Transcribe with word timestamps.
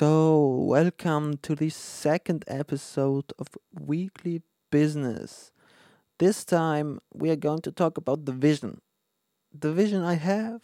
So, 0.00 0.46
welcome 0.46 1.36
to 1.42 1.54
the 1.54 1.68
second 1.68 2.46
episode 2.48 3.34
of 3.38 3.48
Weekly 3.78 4.40
Business. 4.70 5.52
This 6.18 6.42
time, 6.42 7.00
we 7.12 7.28
are 7.28 7.36
going 7.36 7.60
to 7.60 7.70
talk 7.70 7.98
about 7.98 8.24
the 8.24 8.32
vision. 8.32 8.80
The 9.52 9.70
vision 9.74 10.02
I 10.02 10.14
have 10.14 10.62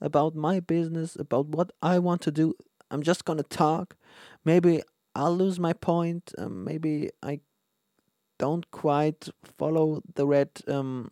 about 0.00 0.36
my 0.36 0.60
business, 0.60 1.16
about 1.16 1.46
what 1.46 1.72
I 1.82 1.98
want 1.98 2.20
to 2.22 2.30
do. 2.30 2.54
I'm 2.88 3.02
just 3.02 3.24
going 3.24 3.38
to 3.38 3.42
talk. 3.42 3.96
Maybe 4.44 4.82
I'll 5.12 5.36
lose 5.36 5.58
my 5.58 5.72
point. 5.72 6.32
Um, 6.38 6.62
maybe 6.62 7.10
I 7.20 7.40
don't 8.38 8.70
quite 8.70 9.28
follow 9.42 10.02
the 10.14 10.24
red, 10.24 10.50
um, 10.68 11.10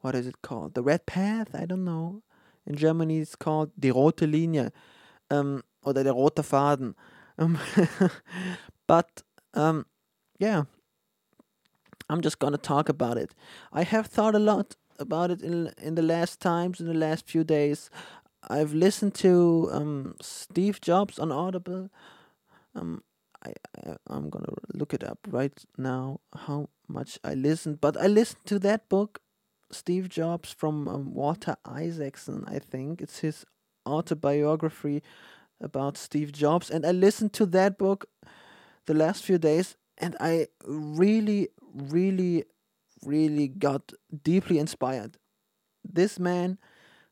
what 0.00 0.16
is 0.16 0.26
it 0.26 0.42
called? 0.42 0.74
The 0.74 0.82
red 0.82 1.06
path? 1.06 1.54
I 1.54 1.66
don't 1.66 1.84
know. 1.84 2.24
In 2.66 2.74
Germany, 2.74 3.18
it's 3.20 3.36
called 3.36 3.70
die 3.78 3.90
rote 3.90 4.22
Linie. 4.22 4.72
Um, 5.30 5.62
oder 5.88 6.04
der 6.04 6.12
rote 6.12 6.42
Faden. 6.42 6.94
Um, 7.38 7.58
but 8.86 9.24
um, 9.54 9.86
yeah, 10.38 10.64
I'm 12.08 12.20
just 12.20 12.38
gonna 12.38 12.58
talk 12.58 12.88
about 12.88 13.16
it. 13.16 13.34
I 13.72 13.82
have 13.82 14.06
thought 14.06 14.34
a 14.34 14.38
lot 14.38 14.76
about 14.98 15.30
it 15.30 15.42
in 15.42 15.72
in 15.82 15.94
the 15.94 16.02
last 16.02 16.40
times, 16.40 16.80
in 16.80 16.86
the 16.86 16.94
last 16.94 17.30
few 17.30 17.44
days. 17.44 17.90
I've 18.48 18.72
listened 18.72 19.14
to 19.14 19.68
um, 19.72 20.14
Steve 20.20 20.80
Jobs 20.80 21.18
on 21.18 21.32
Audible. 21.32 21.90
Um, 22.74 23.02
I, 23.44 23.52
I 23.76 23.96
I'm 24.06 24.30
gonna 24.30 24.54
look 24.74 24.94
it 24.94 25.04
up 25.04 25.18
right 25.30 25.64
now 25.76 26.20
how 26.34 26.68
much 26.86 27.18
I 27.22 27.34
listened, 27.34 27.80
but 27.80 27.96
I 27.96 28.06
listened 28.06 28.46
to 28.46 28.58
that 28.60 28.88
book, 28.88 29.20
Steve 29.70 30.08
Jobs 30.08 30.52
from 30.52 30.88
um, 30.88 31.14
Walter 31.14 31.56
Isaacson. 31.64 32.44
I 32.46 32.58
think 32.58 33.00
it's 33.02 33.20
his 33.20 33.44
autobiography 33.86 35.02
about 35.60 35.96
Steve 35.96 36.32
Jobs, 36.32 36.70
and 36.70 36.86
I 36.86 36.92
listened 36.92 37.32
to 37.34 37.46
that 37.46 37.78
book 37.78 38.06
the 38.86 38.94
last 38.94 39.24
few 39.24 39.38
days, 39.38 39.76
and 39.98 40.16
I 40.20 40.48
really, 40.64 41.48
really, 41.74 42.44
really 43.04 43.48
got 43.48 43.92
deeply 44.22 44.58
inspired. 44.58 45.18
This 45.84 46.18
man, 46.18 46.58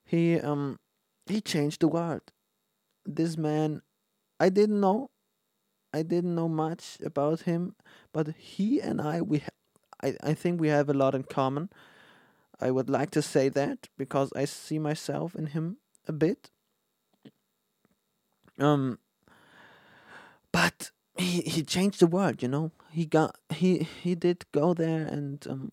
he 0.05 0.39
um, 0.41 0.79
he 1.27 1.41
changed 1.41 1.81
the 1.81 1.89
world. 1.89 2.23
This 3.05 3.37
man, 3.37 3.83
I 4.41 4.49
didn't 4.49 4.81
know, 4.81 5.11
I 5.93 6.03
didn't 6.03 6.35
know 6.35 6.49
much 6.49 6.99
about 7.05 7.43
him, 7.43 7.75
but 8.13 8.29
he 8.37 8.81
and 8.81 9.01
I, 9.01 9.23
we, 9.23 9.43
I, 10.03 10.15
I 10.23 10.35
think 10.35 10.61
we 10.61 10.69
have 10.69 10.89
a 10.89 10.95
lot 10.95 11.15
in 11.15 11.23
common. 11.23 11.71
I 12.61 12.71
would 12.71 12.89
like 12.89 13.11
to 13.13 13.23
say 13.23 13.49
that 13.51 13.89
because 13.99 14.33
I 14.35 14.45
see 14.47 14.79
myself 14.79 15.35
in 15.35 15.47
him 15.47 15.79
a 16.09 16.13
bit 16.13 16.51
um, 18.59 18.99
but 20.53 20.91
he 21.17 21.43
he 21.43 21.63
changed 21.63 22.01
the 22.01 22.07
world. 22.07 22.43
You 22.43 22.49
know, 22.49 22.73
he 22.91 23.07
got 23.07 23.37
he 23.51 23.87
he 24.03 24.15
did 24.15 24.45
go 24.53 24.75
there 24.75 25.07
and 25.07 25.47
um, 25.49 25.73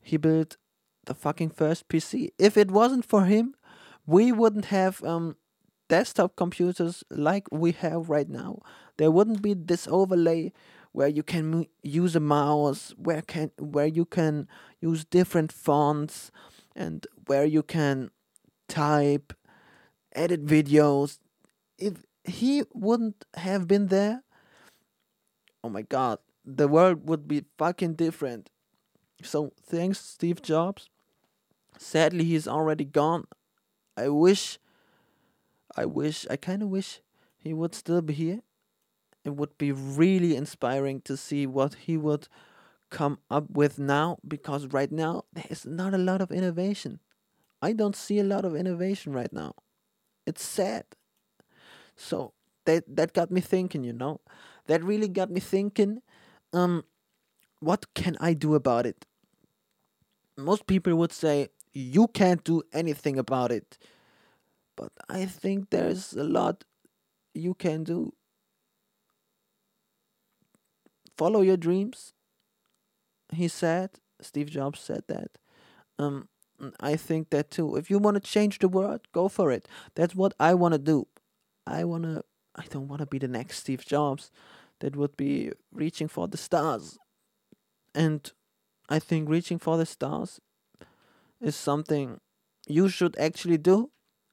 he 0.00 0.16
built 0.16 0.56
the 1.04 1.14
fucking 1.14 1.50
first 1.50 1.88
PC. 1.88 2.30
If 2.38 2.56
it 2.56 2.70
wasn't 2.70 3.04
for 3.04 3.24
him, 3.24 3.54
we 4.06 4.32
wouldn't 4.32 4.66
have 4.66 5.02
um 5.04 5.36
desktop 5.88 6.36
computers 6.36 7.04
like 7.10 7.46
we 7.50 7.72
have 7.72 8.08
right 8.08 8.28
now. 8.28 8.60
There 8.96 9.10
wouldn't 9.10 9.42
be 9.42 9.54
this 9.54 9.86
overlay 9.88 10.52
where 10.92 11.08
you 11.08 11.22
can 11.22 11.66
use 11.82 12.14
a 12.14 12.20
mouse, 12.20 12.94
where 12.96 13.22
can 13.22 13.50
where 13.58 13.86
you 13.86 14.04
can 14.04 14.48
use 14.80 15.04
different 15.04 15.52
fonts, 15.52 16.30
and 16.76 17.06
where 17.26 17.44
you 17.44 17.62
can 17.62 18.10
type, 18.68 19.32
edit 20.14 20.44
videos, 20.46 21.18
if 21.82 22.04
he 22.24 22.62
wouldn't 22.72 23.24
have 23.34 23.66
been 23.66 23.88
there, 23.88 24.22
oh 25.64 25.68
my 25.68 25.82
god, 25.82 26.18
the 26.44 26.68
world 26.68 27.08
would 27.08 27.26
be 27.26 27.44
fucking 27.58 27.94
different. 27.94 28.50
So 29.22 29.52
thanks, 29.60 29.98
Steve 29.98 30.40
Jobs. 30.40 30.88
Sadly, 31.78 32.24
he's 32.24 32.46
already 32.46 32.84
gone. 32.84 33.26
I 33.96 34.08
wish, 34.08 34.58
I 35.76 35.84
wish, 35.84 36.26
I 36.30 36.36
kind 36.36 36.62
of 36.62 36.68
wish 36.68 37.00
he 37.36 37.52
would 37.52 37.74
still 37.74 38.02
be 38.02 38.14
here. 38.14 38.40
It 39.24 39.30
would 39.30 39.56
be 39.58 39.72
really 39.72 40.36
inspiring 40.36 41.00
to 41.02 41.16
see 41.16 41.46
what 41.46 41.74
he 41.74 41.96
would 41.96 42.28
come 42.90 43.18
up 43.30 43.50
with 43.50 43.78
now 43.78 44.18
because 44.26 44.66
right 44.66 44.92
now 44.92 45.24
there's 45.32 45.66
not 45.66 45.94
a 45.94 45.98
lot 45.98 46.20
of 46.20 46.30
innovation. 46.30 47.00
I 47.60 47.72
don't 47.72 47.96
see 47.96 48.18
a 48.18 48.24
lot 48.24 48.44
of 48.44 48.54
innovation 48.54 49.12
right 49.12 49.32
now. 49.32 49.54
It's 50.26 50.44
sad. 50.44 50.84
So 51.96 52.32
that 52.64 52.84
that 52.96 53.12
got 53.12 53.30
me 53.30 53.40
thinking, 53.40 53.84
you 53.84 53.92
know. 53.92 54.20
That 54.66 54.82
really 54.84 55.08
got 55.08 55.30
me 55.30 55.40
thinking, 55.40 56.02
um, 56.52 56.84
what 57.60 57.94
can 57.94 58.16
I 58.20 58.34
do 58.34 58.54
about 58.54 58.86
it? 58.86 59.06
Most 60.36 60.66
people 60.66 60.94
would 60.96 61.12
say 61.12 61.48
you 61.72 62.06
can't 62.08 62.42
do 62.44 62.62
anything 62.72 63.18
about 63.18 63.50
it. 63.52 63.78
But 64.76 64.92
I 65.08 65.26
think 65.26 65.70
there's 65.70 66.12
a 66.12 66.24
lot 66.24 66.64
you 67.34 67.54
can 67.54 67.84
do. 67.84 68.14
Follow 71.16 71.40
your 71.40 71.56
dreams. 71.56 72.12
He 73.32 73.48
said, 73.48 73.90
Steve 74.20 74.50
Jobs 74.50 74.80
said 74.80 75.04
that. 75.08 75.38
Um, 75.98 76.28
I 76.80 76.96
think 76.96 77.30
that 77.30 77.50
too. 77.50 77.76
If 77.76 77.90
you 77.90 77.98
want 77.98 78.16
to 78.16 78.20
change 78.20 78.60
the 78.60 78.68
world, 78.68 79.02
go 79.12 79.28
for 79.28 79.52
it. 79.52 79.68
That's 79.94 80.14
what 80.14 80.34
I 80.40 80.54
want 80.54 80.72
to 80.74 80.78
do. 80.78 81.08
I 81.66 81.84
wanna 81.84 82.22
I 82.54 82.64
don't 82.68 82.88
wanna 82.88 83.06
be 83.06 83.18
the 83.18 83.28
next 83.28 83.58
Steve 83.58 83.84
Jobs 83.84 84.30
that 84.80 84.96
would 84.96 85.16
be 85.16 85.52
reaching 85.72 86.08
for 86.08 86.28
the 86.28 86.36
stars. 86.36 86.98
And 87.94 88.30
I 88.88 88.98
think 88.98 89.28
reaching 89.28 89.58
for 89.58 89.76
the 89.76 89.86
stars 89.86 90.40
is 91.40 91.56
something 91.56 92.20
you 92.66 92.88
should 92.88 93.16
actually 93.18 93.58
do 93.58 93.90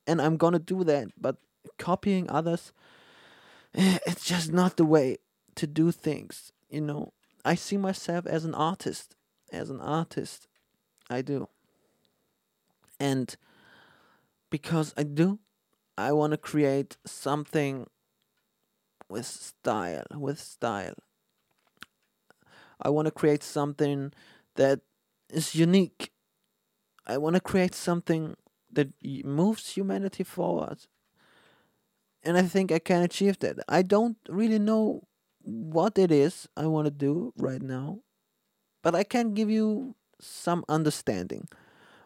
and 0.07 0.21
I'm 0.21 0.37
gonna 0.37 0.59
do 0.59 0.83
that. 0.83 1.09
But 1.19 1.37
copying 1.77 2.29
others 2.29 2.73
eh, 3.73 3.99
it's 4.05 4.25
just 4.25 4.51
not 4.51 4.77
the 4.77 4.85
way 4.85 5.17
to 5.55 5.67
do 5.67 5.91
things, 5.91 6.51
you 6.69 6.81
know. 6.81 7.13
I 7.45 7.55
see 7.55 7.77
myself 7.77 8.25
as 8.25 8.45
an 8.45 8.55
artist. 8.55 9.15
As 9.51 9.69
an 9.69 9.81
artist. 9.81 10.47
I 11.09 11.21
do. 11.21 11.47
And 12.99 13.35
because 14.49 14.93
I 14.97 15.03
do, 15.03 15.39
I 15.99 16.13
want 16.13 16.31
to 16.31 16.37
create 16.37 16.95
something 17.05 17.85
with 19.09 19.25
style, 19.25 20.05
with 20.15 20.39
style. 20.39 20.93
I 22.81 22.89
want 22.89 23.07
to 23.07 23.11
create 23.11 23.43
something 23.43 24.13
that 24.55 24.79
is 25.29 25.55
unique. 25.55 26.11
I 27.05 27.17
want 27.17 27.35
to 27.35 27.41
create 27.41 27.75
something 27.75 28.37
that 28.71 28.93
moves 29.25 29.71
humanity 29.71 30.23
forward. 30.23 30.85
And 32.23 32.37
I 32.37 32.43
think 32.43 32.71
I 32.71 32.79
can 32.79 33.01
achieve 33.01 33.39
that. 33.39 33.57
I 33.67 33.81
don't 33.81 34.17
really 34.29 34.59
know 34.59 35.03
what 35.41 35.97
it 35.97 36.11
is 36.11 36.47
I 36.55 36.67
want 36.67 36.85
to 36.85 36.91
do 36.91 37.33
right 37.37 37.61
now, 37.61 37.99
but 38.83 38.95
I 38.95 39.03
can 39.03 39.33
give 39.33 39.49
you 39.49 39.95
some 40.21 40.63
understanding 40.69 41.49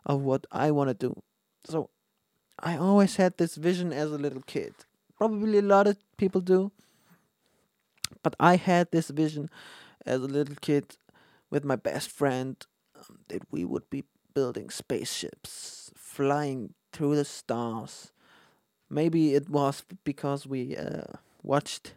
of 0.04 0.22
what 0.22 0.48
I 0.52 0.72
want 0.72 0.90
to 0.90 0.96
do. 0.96 1.22
So 1.66 1.92
I 2.66 2.78
always 2.78 3.18
had 3.18 3.38
this 3.38 3.56
vision 3.56 3.92
as 3.92 4.10
a 4.10 4.18
little 4.18 4.42
kid. 4.42 4.74
Probably 5.18 5.58
a 5.58 5.62
lot 5.62 5.86
of 5.86 5.98
people 6.16 6.40
do. 6.40 6.72
But 8.24 8.38
I 8.40 8.56
had 8.56 8.90
this 8.90 9.10
vision 9.10 9.50
as 10.06 10.22
a 10.22 10.28
little 10.28 10.56
kid 10.56 10.96
with 11.50 11.66
my 11.66 11.76
best 11.76 12.10
friend 12.10 12.56
um, 12.96 13.20
that 13.28 13.42
we 13.52 13.66
would 13.66 13.90
be 13.90 14.06
building 14.34 14.70
spaceships, 14.70 15.92
flying 15.98 16.74
through 16.94 17.18
the 17.18 17.26
stars. 17.26 18.14
Maybe 18.90 19.36
it 19.36 19.50
was 19.50 19.84
because 20.06 20.48
we 20.48 20.78
uh, 20.78 21.18
watched 21.42 21.96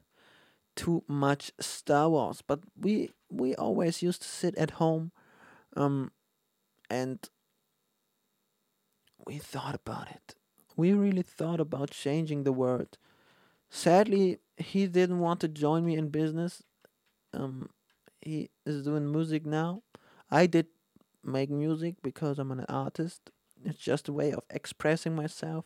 too 0.75 1.05
much 1.07 1.53
Star 1.61 2.09
Wars, 2.09 2.43
but 2.45 2.61
we 2.79 3.11
we 3.31 3.55
always 3.55 4.03
used 4.03 4.23
to 4.23 4.29
sit 4.29 4.57
at 4.57 4.73
home 4.73 5.13
um, 5.77 6.11
and 6.91 7.19
we 9.27 9.39
thought 9.39 9.75
about 9.75 10.11
it 10.11 10.35
we 10.77 10.93
really 10.93 11.23
thought 11.23 11.61
about 11.61 11.91
changing 11.91 12.45
the 12.45 12.53
world. 12.53 12.99
Sadly, 13.71 14.39
he 14.57 14.87
didn't 14.87 15.21
want 15.21 15.41
to 15.41 15.49
join 15.49 15.85
me 15.85 15.97
in 15.97 16.09
business. 16.09 16.63
Um, 17.35 17.71
he 18.21 18.51
is 18.65 18.85
doing 18.85 19.11
music 19.11 19.47
now. 19.47 19.83
I 20.31 20.47
did 20.47 20.67
make 21.25 21.51
music 21.51 21.97
because 22.03 22.39
I'm 22.39 22.53
an 22.53 22.65
artist. 22.69 23.31
It's 23.65 23.79
just 23.79 24.09
a 24.09 24.13
way 24.13 24.33
of 24.33 24.41
expressing 24.51 25.15
myself. 25.15 25.65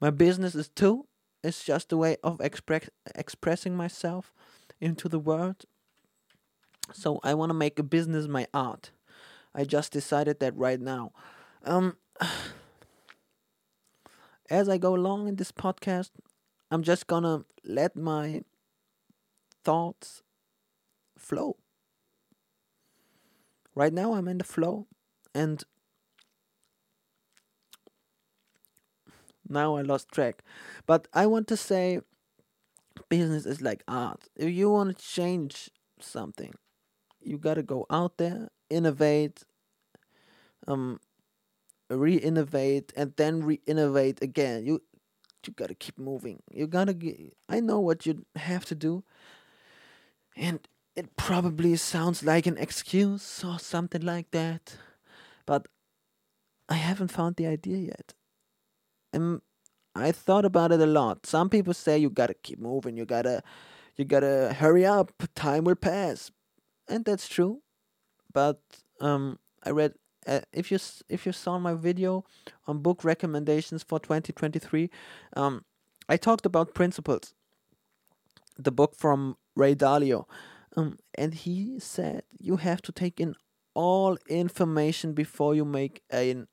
My 0.00 0.10
business 0.10 0.54
is 0.54 0.68
too. 0.68 1.06
It's 1.42 1.64
just 1.64 1.92
a 1.92 1.96
way 1.96 2.16
of 2.22 2.40
express 2.40 2.90
expressing 3.14 3.76
myself 3.76 4.32
into 4.80 5.08
the 5.08 5.18
world. 5.20 5.64
So 6.92 7.20
I 7.22 7.34
want 7.34 7.50
to 7.50 7.54
make 7.54 7.78
a 7.78 7.82
business 7.82 8.26
my 8.26 8.46
art. 8.52 8.90
I 9.54 9.64
just 9.64 9.92
decided 9.92 10.40
that 10.40 10.56
right 10.56 10.80
now. 10.80 11.12
Um 11.64 11.96
as 14.50 14.68
I 14.68 14.78
go 14.78 14.94
along 14.94 15.28
in 15.28 15.36
this 15.36 15.52
podcast, 15.52 16.10
I'm 16.70 16.82
just 16.82 17.06
gonna 17.06 17.44
let 17.64 17.96
my 17.96 18.42
thoughts 19.64 20.22
flow. 21.18 21.56
Right 23.74 23.92
now, 23.92 24.12
I'm 24.14 24.28
in 24.28 24.38
the 24.38 24.44
flow, 24.44 24.86
and 25.34 25.64
now 29.48 29.76
I 29.76 29.82
lost 29.82 30.10
track. 30.10 30.42
But 30.86 31.08
I 31.12 31.26
want 31.26 31.48
to 31.48 31.56
say 31.56 32.00
business 33.08 33.46
is 33.46 33.60
like 33.60 33.82
art. 33.88 34.28
If 34.36 34.50
you 34.52 34.70
want 34.70 34.96
to 34.96 35.04
change 35.04 35.70
something, 36.00 36.52
you 37.20 37.38
got 37.38 37.54
to 37.54 37.62
go 37.62 37.86
out 37.90 38.18
there, 38.18 38.48
innovate, 38.70 39.44
um, 40.66 41.00
re-innovate, 41.88 42.92
and 42.96 43.14
then 43.16 43.42
re-innovate 43.42 44.22
again. 44.22 44.64
You 44.66 44.82
you 45.46 45.52
got 45.54 45.68
to 45.68 45.74
keep 45.74 45.98
moving. 45.98 46.42
You 46.52 46.66
got 46.66 46.86
to 46.86 46.94
get, 46.94 47.36
I 47.48 47.60
know 47.60 47.78
what 47.80 48.04
you 48.06 48.26
have 48.34 48.64
to 48.66 48.74
do. 48.74 49.04
And 50.36 50.60
it 50.96 51.16
probably 51.16 51.76
sounds 51.76 52.24
like 52.24 52.46
an 52.46 52.58
excuse 52.58 53.44
or 53.44 53.58
something 53.58 54.02
like 54.02 54.30
that. 54.32 54.76
But 55.46 55.68
I 56.68 56.74
haven't 56.74 57.12
found 57.12 57.36
the 57.36 57.46
idea 57.46 57.78
yet. 57.78 58.14
And 59.12 59.40
I 59.94 60.12
thought 60.12 60.44
about 60.44 60.72
it 60.72 60.80
a 60.80 60.86
lot. 60.86 61.24
Some 61.24 61.48
people 61.48 61.72
say 61.72 61.98
you 61.98 62.10
gotta 62.10 62.34
keep 62.34 62.58
moving, 62.58 62.96
you 62.96 63.04
gotta 63.04 63.42
you 63.96 64.04
gotta 64.04 64.54
hurry 64.58 64.84
up, 64.84 65.12
time 65.34 65.64
will 65.64 65.74
pass. 65.74 66.30
And 66.88 67.04
that's 67.04 67.28
true. 67.28 67.62
But 68.32 68.60
um 69.00 69.38
I 69.64 69.70
read 69.70 69.94
uh, 70.26 70.40
if 70.52 70.70
you 70.70 70.78
if 71.08 71.26
you 71.26 71.32
saw 71.32 71.58
my 71.58 71.74
video 71.74 72.24
on 72.66 72.78
book 72.78 73.04
recommendations 73.04 73.82
for 73.82 73.98
2023, 74.00 74.90
um 75.36 75.64
I 76.08 76.16
talked 76.16 76.46
about 76.46 76.74
principles. 76.74 77.34
The 78.56 78.72
book 78.72 78.94
from 78.96 79.36
Ray 79.54 79.74
Dalio. 79.74 80.24
Um, 80.76 80.98
and 81.14 81.34
he 81.34 81.78
said 81.78 82.22
you 82.38 82.56
have 82.56 82.82
to 82.82 82.92
take 82.92 83.20
in 83.20 83.34
all 83.74 84.18
information 84.28 85.12
before 85.12 85.54
you 85.54 85.64
make 85.64 86.02
a 86.12 86.44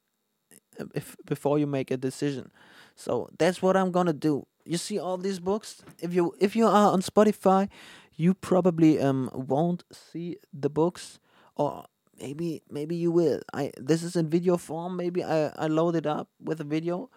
if 0.93 1.15
before 1.25 1.59
you 1.59 1.67
make 1.67 1.91
a 1.91 1.97
decision. 1.97 2.51
So 2.95 3.29
that's 3.37 3.61
what 3.61 3.77
I'm 3.77 3.91
gonna 3.91 4.13
do. 4.13 4.47
You 4.65 4.77
see 4.77 4.99
all 4.99 5.17
these 5.17 5.39
books. 5.39 5.83
If 6.01 6.13
you 6.13 6.33
if 6.39 6.55
you 6.55 6.67
are 6.67 6.91
on 6.91 7.01
Spotify, 7.01 7.69
you 8.15 8.33
probably 8.33 8.99
um 8.99 9.29
won't 9.33 9.83
see 9.91 10.37
the 10.53 10.69
books, 10.69 11.19
or 11.55 11.85
maybe 12.19 12.61
maybe 12.69 12.95
you 12.95 13.11
will. 13.11 13.41
I 13.53 13.71
this 13.77 14.03
is 14.03 14.15
in 14.15 14.29
video 14.29 14.57
form. 14.57 14.95
Maybe 14.97 15.23
I 15.23 15.47
I 15.55 15.67
load 15.67 15.95
it 15.95 16.05
up 16.05 16.29
with 16.43 16.59
a 16.61 16.63
video, 16.63 17.09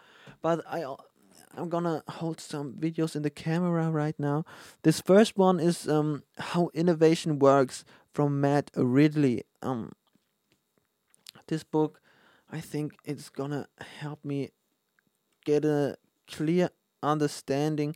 but 0.42 0.64
I 0.66 0.84
I'm 1.56 1.68
gonna 1.68 2.02
hold 2.08 2.40
some 2.40 2.74
videos 2.74 3.16
in 3.16 3.22
the 3.22 3.30
camera 3.30 3.90
right 3.90 4.18
now. 4.18 4.44
This 4.82 5.00
first 5.00 5.36
one 5.36 5.60
is 5.60 5.88
um 5.88 6.22
how 6.38 6.70
innovation 6.74 7.38
works 7.38 7.84
from 8.12 8.40
Matt 8.40 8.70
Ridley. 8.74 9.44
Um, 9.62 9.92
this 11.46 11.64
book, 11.64 12.00
I 12.50 12.60
think 12.60 12.94
it's 13.04 13.28
gonna 13.28 13.68
help 14.00 14.24
me 14.24 14.50
get 15.44 15.64
a 15.64 15.96
clear 16.26 16.70
understanding 17.02 17.94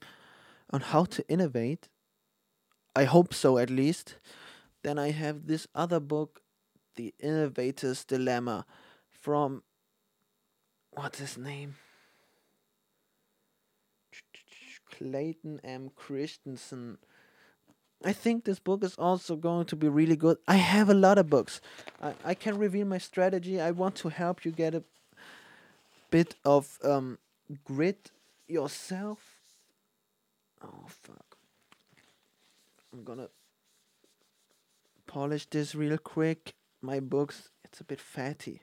on 0.70 0.80
how 0.80 1.04
to 1.04 1.28
innovate. 1.28 1.88
I 2.94 3.04
hope 3.04 3.34
so, 3.34 3.58
at 3.58 3.70
least. 3.70 4.16
Then 4.82 4.98
I 4.98 5.10
have 5.10 5.46
this 5.46 5.66
other 5.74 6.00
book, 6.00 6.41
The 6.96 7.14
Innovator's 7.20 8.04
Dilemma, 8.04 8.66
from 9.08 9.62
what's 10.90 11.18
his 11.18 11.38
name? 11.38 11.76
Clayton 14.90 15.60
M. 15.64 15.90
Christensen. 15.96 16.98
I 18.04 18.12
think 18.12 18.44
this 18.44 18.58
book 18.58 18.82
is 18.84 18.94
also 18.96 19.36
going 19.36 19.66
to 19.66 19.76
be 19.76 19.88
really 19.88 20.16
good. 20.16 20.36
I 20.46 20.56
have 20.56 20.90
a 20.90 20.94
lot 20.94 21.18
of 21.18 21.30
books. 21.30 21.60
I, 22.02 22.14
I 22.24 22.34
can 22.34 22.58
reveal 22.58 22.86
my 22.86 22.98
strategy. 22.98 23.60
I 23.60 23.70
want 23.70 23.94
to 23.96 24.08
help 24.08 24.44
you 24.44 24.50
get 24.50 24.74
a 24.74 24.82
bit 26.10 26.34
of 26.44 26.78
um, 26.84 27.18
grit 27.64 28.10
yourself. 28.48 29.40
Oh, 30.62 30.86
fuck. 30.88 31.36
I'm 32.92 33.04
gonna 33.04 33.28
polish 35.06 35.46
this 35.46 35.74
real 35.74 35.98
quick. 35.98 36.54
My 36.82 37.00
books, 37.00 37.50
it's 37.64 37.80
a 37.80 37.84
bit 37.84 38.00
fatty. 38.00 38.62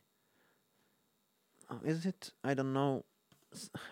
Oh, 1.72 1.80
is 1.84 2.06
it? 2.06 2.32
I 2.44 2.54
don't 2.54 2.74
know 2.74 3.06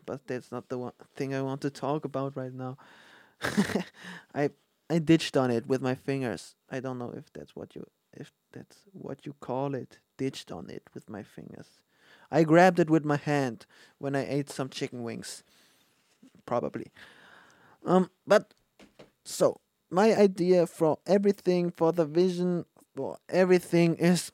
but 0.06 0.28
that's 0.28 0.52
not 0.52 0.70
the 0.70 0.78
one 0.78 0.94
thing 1.16 1.34
I 1.34 1.42
want 1.42 1.62
to 1.62 1.70
talk 1.70 2.06
about 2.06 2.36
right 2.36 2.54
now. 2.54 2.78
I 4.34 4.52
I 4.90 5.00
ditched 5.00 5.36
on 5.36 5.52
it 5.52 5.68
with 5.68 5.82
my 5.82 5.96
fingers. 5.96 6.56
I 6.70 6.80
don't 6.80 6.98
know 6.98 7.14
if 7.16 7.32
that's 7.34 7.56
what 7.56 7.76
you 7.76 7.86
if 8.14 8.32
that's 8.52 8.78
what 8.94 9.26
you 9.26 9.34
call 9.40 9.76
it. 9.76 10.00
Ditched 10.18 10.52
on 10.52 10.70
it 10.70 10.84
with 10.94 11.10
my 11.10 11.24
fingers. 11.24 11.80
I 12.32 12.44
grabbed 12.44 12.80
it 12.80 12.90
with 12.90 13.06
my 13.06 13.18
hand 13.18 13.66
when 14.00 14.16
I 14.16 14.28
ate 14.28 14.50
some 14.50 14.70
chicken 14.70 15.04
wings. 15.04 15.44
Probably. 16.46 16.92
Um 17.86 18.10
but 18.26 18.54
so 19.24 19.60
my 19.90 20.14
idea 20.16 20.68
for 20.68 21.00
everything 21.06 21.72
for 21.72 21.92
the 21.92 22.06
vision 22.06 22.66
for 22.98 23.20
everything 23.30 23.96
is 23.98 24.32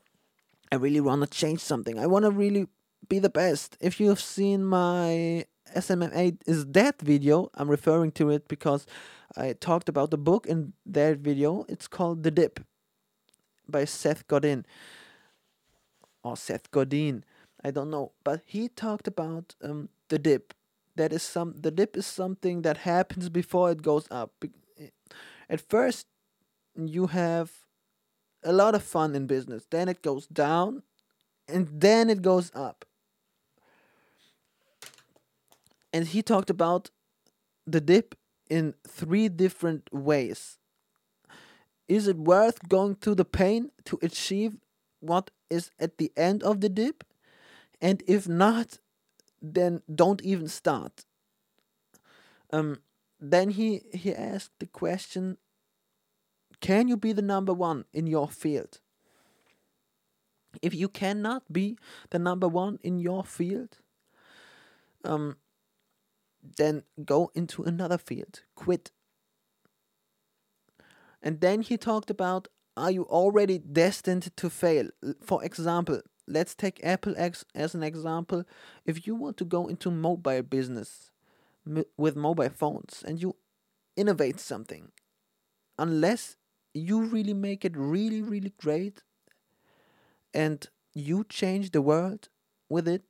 I 0.72 0.76
really 0.76 1.02
want 1.02 1.22
to 1.22 1.28
change 1.28 1.60
something. 1.60 2.00
I 2.00 2.08
want 2.08 2.24
to 2.24 2.32
really 2.32 2.68
be 3.10 3.20
the 3.20 3.30
best. 3.30 3.78
If 3.82 4.00
you've 4.00 4.22
seen 4.22 4.64
my 4.64 5.46
SMMA 5.76 6.38
is 6.48 6.64
dead 6.64 6.96
video, 7.02 7.50
I'm 7.56 7.70
referring 7.70 8.12
to 8.14 8.30
it 8.30 8.48
because 8.48 8.88
I 9.36 9.54
talked 9.54 9.90
about 9.90 10.12
the 10.12 10.18
book 10.18 10.48
in 10.48 10.74
that 10.86 11.18
video. 11.18 11.66
It's 11.68 11.88
called 11.88 12.24
The 12.24 12.32
Dip 12.32 12.62
by 13.68 13.84
Seth 13.84 14.26
Godin 14.28 14.66
or 16.24 16.38
Seth 16.38 16.72
Godin. 16.72 17.26
I 17.66 17.72
don't 17.72 17.90
know, 17.90 18.14
but 18.24 18.42
he 18.46 18.70
talked 18.70 19.08
about 19.08 19.56
um, 19.62 19.90
the 20.08 20.20
dip. 20.20 20.54
That 20.96 21.12
is 21.12 21.24
some. 21.24 21.56
The 21.60 21.72
dip 21.72 21.98
is 21.98 22.06
something 22.06 22.62
that 22.62 22.78
happens 22.78 23.30
before 23.30 23.72
it 23.72 23.82
goes 23.82 24.06
up. 24.12 24.32
At 25.50 25.62
first, 25.62 26.08
you 26.76 27.08
have 27.08 27.63
a 28.44 28.54
lot 28.54 28.76
of 28.76 28.84
fun 28.84 29.16
in 29.16 29.28
business. 29.28 29.66
Then 29.70 29.88
it 29.90 30.02
goes 30.02 30.28
down, 30.28 30.84
and 31.48 31.68
then 31.72 32.10
it 32.10 32.22
goes 32.22 32.52
up 32.54 32.86
and 35.94 36.08
he 36.08 36.24
talked 36.24 36.50
about 36.50 36.90
the 37.68 37.80
dip 37.80 38.16
in 38.50 38.74
three 38.86 39.30
different 39.30 39.94
ways. 39.94 40.58
Is 41.88 42.08
it 42.08 42.18
worth 42.18 42.68
going 42.68 42.96
through 42.96 43.16
the 43.16 43.26
pain 43.26 43.70
to 43.86 44.00
achieve 44.02 44.58
what 45.00 45.30
is 45.50 45.70
at 45.80 46.00
the 46.00 46.12
end 46.18 46.42
of 46.42 46.62
the 46.62 46.70
dip? 46.70 47.04
And 47.80 48.02
if 48.08 48.28
not, 48.28 48.80
then 49.42 49.82
don't 49.94 50.22
even 50.24 50.48
start. 50.48 51.06
Um, 52.52 52.80
then 53.20 53.52
he, 53.52 53.82
he 53.94 54.14
asked 54.14 54.52
the 54.60 54.66
question 54.66 55.38
Can 56.64 56.88
you 56.88 56.96
be 56.96 57.12
the 57.12 57.22
number 57.22 57.54
one 57.54 57.84
in 57.92 58.08
your 58.08 58.30
field? 58.30 58.80
If 60.62 60.74
you 60.74 60.88
cannot 60.88 61.52
be 61.52 61.78
the 62.10 62.20
number 62.20 62.48
one 62.48 62.80
in 62.82 63.00
your 63.00 63.26
field, 63.26 63.80
um, 65.04 65.36
then 66.58 66.84
go 67.04 67.32
into 67.36 67.64
another 67.64 67.98
field, 67.98 68.44
quit. 68.56 68.92
And 71.22 71.42
then 71.42 71.64
he 71.64 71.76
talked 71.76 72.10
about 72.10 72.48
are 72.78 72.92
you 72.92 73.04
already 73.04 73.60
destined 73.60 74.32
to 74.38 74.50
fail? 74.50 74.88
For 75.22 75.44
example, 75.44 76.00
let's 76.30 76.56
take 76.56 76.80
Apple 76.82 77.14
X 77.18 77.44
as 77.54 77.76
an 77.76 77.84
example. 77.84 78.46
If 78.86 79.06
you 79.06 79.16
want 79.16 79.36
to 79.38 79.46
go 79.46 79.68
into 79.68 79.92
mobile 79.92 80.44
business 80.44 81.12
with 81.98 82.16
mobile 82.16 82.50
phones 82.50 83.04
and 83.06 83.22
you 83.22 83.36
innovate 83.98 84.40
something, 84.40 84.94
unless 85.78 86.38
you 86.74 87.04
really 87.06 87.34
make 87.34 87.66
it 87.66 87.76
really, 87.78 88.22
really 88.22 88.54
great 88.58 89.02
and 90.34 90.68
you 90.94 91.24
change 91.30 91.72
the 91.72 91.82
world 91.82 92.30
with 92.70 92.88
it, 92.88 93.04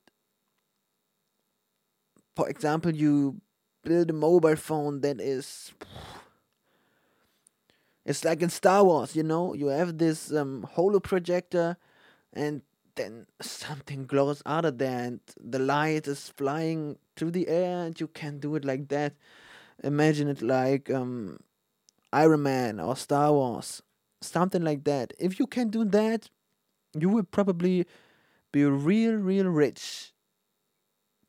for 2.36 2.48
example, 2.48 2.92
you 2.94 3.40
build 3.82 4.10
a 4.10 4.12
mobile 4.12 4.56
phone 4.56 5.00
that 5.02 5.20
is 5.20 5.72
it's 8.04 8.24
like 8.24 8.42
in 8.42 8.50
Star 8.50 8.84
Wars, 8.84 9.16
you 9.16 9.22
know, 9.22 9.54
you 9.54 9.68
have 9.68 9.98
this 9.98 10.32
um, 10.32 10.66
holo 10.72 11.00
projector 11.00 11.76
and 12.32 12.62
then 12.96 13.26
something 13.40 14.06
glows 14.06 14.42
out 14.46 14.64
of 14.64 14.78
there 14.78 15.00
and 15.04 15.20
the 15.40 15.58
light 15.58 16.06
is 16.06 16.28
flying 16.30 16.98
through 17.16 17.30
the 17.32 17.48
air 17.48 17.84
and 17.86 17.98
you 18.00 18.08
can 18.08 18.38
do 18.38 18.56
it 18.56 18.64
like 18.64 18.88
that. 18.88 19.14
Imagine 19.84 20.28
it 20.28 20.42
like 20.42 20.90
um, 20.90 21.38
Iron 22.14 22.42
Man 22.44 22.80
or 22.80 22.96
Star 22.96 23.32
Wars, 23.32 23.82
something 24.20 24.62
like 24.62 24.84
that. 24.84 25.12
If 25.18 25.38
you 25.38 25.46
can 25.46 25.68
do 25.68 25.84
that, 25.86 26.30
you 26.98 27.08
will 27.08 27.24
probably 27.24 27.86
be 28.52 28.64
real, 28.64 29.14
real 29.14 29.46
rich 29.46 30.14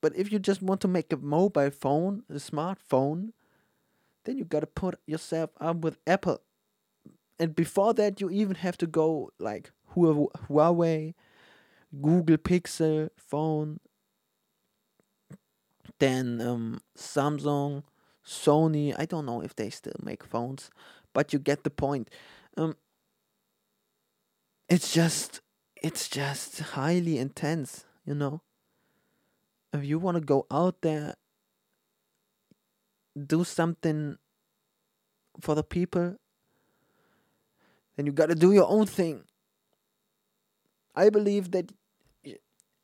but 0.06 0.16
if 0.16 0.32
you 0.32 0.38
just 0.38 0.62
want 0.62 0.82
to 0.82 0.88
make 0.88 1.12
a 1.12 1.18
mobile 1.18 1.72
phone, 1.72 2.22
a 2.30 2.34
smartphone, 2.34 3.32
then 4.24 4.38
you 4.38 4.46
gotta 4.46 4.68
put 4.68 5.00
yourself 5.08 5.50
up 5.60 5.78
with 5.78 5.98
Apple. 6.06 6.42
And 7.40 7.56
before 7.56 7.92
that, 7.96 8.22
you 8.22 8.30
even 8.30 8.54
have 8.58 8.78
to 8.78 8.86
go 8.86 9.32
like 9.40 9.72
Huawei, 9.96 11.16
Google 12.00 12.38
Pixel 12.38 13.10
phone, 13.18 13.80
then 15.98 16.40
um, 16.40 16.82
Samsung, 16.96 17.82
Sony. 18.26 18.96
I 18.98 19.06
don't 19.06 19.26
know 19.26 19.42
if 19.42 19.56
they 19.56 19.70
still 19.70 20.00
make 20.02 20.24
phones, 20.24 20.70
but 21.14 21.34
you 21.34 21.40
get 21.40 21.64
the 21.64 21.70
point. 21.70 22.10
Um, 22.58 22.76
it's 24.68 24.94
just, 24.94 25.42
it's 25.82 26.10
just 26.10 26.60
highly 26.60 27.18
intense, 27.18 27.86
you 28.06 28.16
know. 28.16 28.42
If 29.74 29.84
you 29.86 30.00
want 30.00 30.16
to 30.16 30.22
go 30.22 30.48
out 30.50 30.82
there, 30.82 31.16
do 33.16 33.44
something 33.44 34.18
for 35.42 35.54
the 35.54 35.64
people, 35.64 36.18
then 37.96 38.06
you 38.06 38.12
got 38.12 38.30
to 38.30 38.36
do 38.36 38.52
your 38.52 38.68
own 38.68 38.86
thing. 38.86 39.24
I 40.96 41.10
believe 41.10 41.52
that 41.52 41.72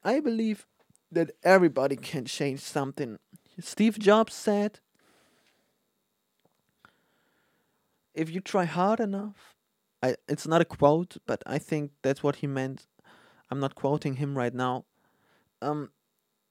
I 0.04 0.20
believe 0.20 0.66
that 1.12 1.32
everybody 1.44 1.96
can 1.96 2.26
change 2.26 2.60
something. 2.60 3.20
Steve 3.60 4.00
Jobs 4.00 4.34
said 4.34 4.80
if 8.14 8.30
you 8.30 8.42
try 8.42 8.66
hard 8.66 9.00
enough, 9.00 9.56
I 10.04 10.16
it's 10.28 10.48
not 10.48 10.62
a 10.62 10.66
quote, 10.66 11.18
but 11.26 11.44
I 11.46 11.58
think 11.60 11.92
that's 12.02 12.24
what 12.24 12.38
he 12.38 12.48
meant. 12.48 12.88
I'm 13.50 13.60
not 13.60 13.76
quoting 13.76 14.16
him 14.16 14.38
right 14.38 14.54
now. 14.54 14.86
Um 15.62 15.92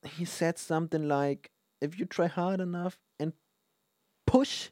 he 0.03 0.25
said 0.25 0.59
something 0.59 1.09
like 1.09 1.51
if 1.81 1.99
you 1.99 2.07
try 2.07 2.27
hard 2.27 2.61
enough 2.61 2.99
and 3.19 3.33
push 4.27 4.71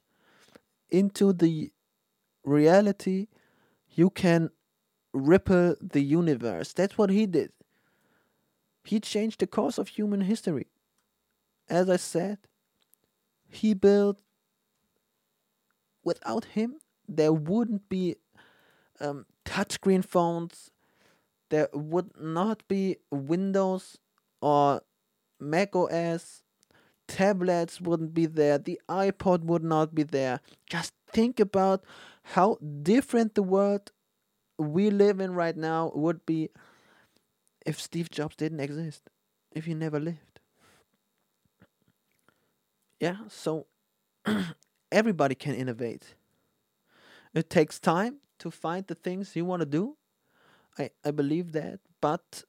into 0.90 1.32
the 1.32 1.72
reality, 2.44 3.26
you 3.90 4.10
can 4.10 4.50
ripple 5.12 5.74
the 5.80 6.00
universe. 6.02 6.72
That's 6.72 6.96
what 6.96 7.10
he 7.10 7.26
did. 7.26 7.52
He 8.84 9.00
changed 9.00 9.40
the 9.40 9.46
course 9.46 9.78
of 9.78 9.88
human 9.88 10.22
history. 10.22 10.66
As 11.68 11.90
I 11.90 11.96
said, 11.96 12.38
he 13.48 13.74
built, 13.74 14.18
without 16.08 16.44
him, 16.58 16.76
there 17.08 17.32
wouldn't 17.32 17.88
be 17.88 18.16
um, 19.00 19.26
touchscreen 19.44 20.04
phones, 20.04 20.70
there 21.50 21.68
would 21.72 22.10
not 22.20 22.66
be 22.68 22.98
Windows 23.10 23.98
or 24.42 24.82
Mac 25.40 25.76
OS, 25.76 26.42
tablets 27.08 27.80
wouldn't 27.80 28.14
be 28.14 28.26
there, 28.26 28.58
the 28.58 28.80
iPod 28.88 29.44
would 29.44 29.64
not 29.64 29.94
be 29.94 30.04
there. 30.04 30.40
Just 30.68 30.94
think 31.12 31.40
about 31.40 31.84
how 32.34 32.58
different 32.82 33.34
the 33.34 33.42
world 33.42 33.92
we 34.58 34.90
live 34.90 35.20
in 35.20 35.34
right 35.34 35.56
now 35.56 35.92
would 35.94 36.26
be 36.26 36.50
if 37.64 37.80
Steve 37.80 38.10
Jobs 38.10 38.34
didn't 38.36 38.58
exist, 38.60 39.10
if 39.52 39.64
he 39.66 39.74
never 39.74 40.00
lived. 40.00 40.40
Yeah, 43.00 43.16
so 43.28 43.66
everybody 44.90 45.34
can 45.34 45.54
innovate. 45.54 46.14
It 47.34 47.50
takes 47.50 47.78
time 47.78 48.16
to 48.38 48.50
find 48.50 48.86
the 48.86 48.94
things 48.94 49.36
you 49.36 49.44
want 49.44 49.60
to 49.60 49.66
do. 49.66 49.96
I, 50.78 50.90
I 51.04 51.10
believe 51.10 51.52
that. 51.52 51.80
But 52.00 52.44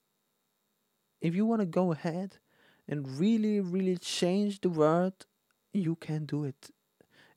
if 1.22 1.36
you 1.36 1.46
want 1.46 1.62
to 1.62 1.66
go 1.66 1.92
ahead 1.92 2.38
and 2.88 3.20
really, 3.20 3.60
really 3.60 3.98
change 3.98 4.62
the 4.62 4.70
world, 4.70 5.26
you 5.74 5.96
can 5.96 6.26
do 6.26 6.44
it. 6.44 6.70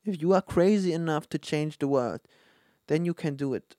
If 0.04 0.21
you 0.21 0.32
are 0.32 0.42
crazy 0.42 0.92
enough 0.92 1.28
to 1.30 1.38
change 1.38 1.78
the 1.78 1.88
world, 1.88 2.21
then 2.88 3.04
you 3.04 3.14
can 3.14 3.37
do 3.37 3.54
it. 3.54 3.76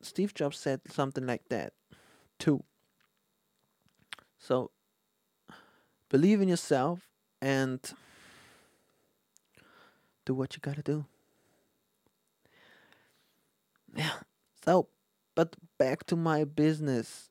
Steve 0.00 0.34
Jobs 0.34 0.58
said 0.58 0.80
something 0.88 1.26
like 1.26 1.48
that 1.48 1.72
too. 2.38 2.62
So 4.38 4.70
believe 6.08 6.40
in 6.40 6.48
yourself 6.48 7.08
and 7.42 7.80
do 10.28 10.34
what 10.34 10.54
you 10.54 10.60
gotta 10.60 10.82
do. 10.82 11.06
Yeah. 13.96 14.18
So, 14.64 14.88
but 15.34 15.56
back 15.78 16.04
to 16.06 16.16
my 16.16 16.44
business. 16.44 17.30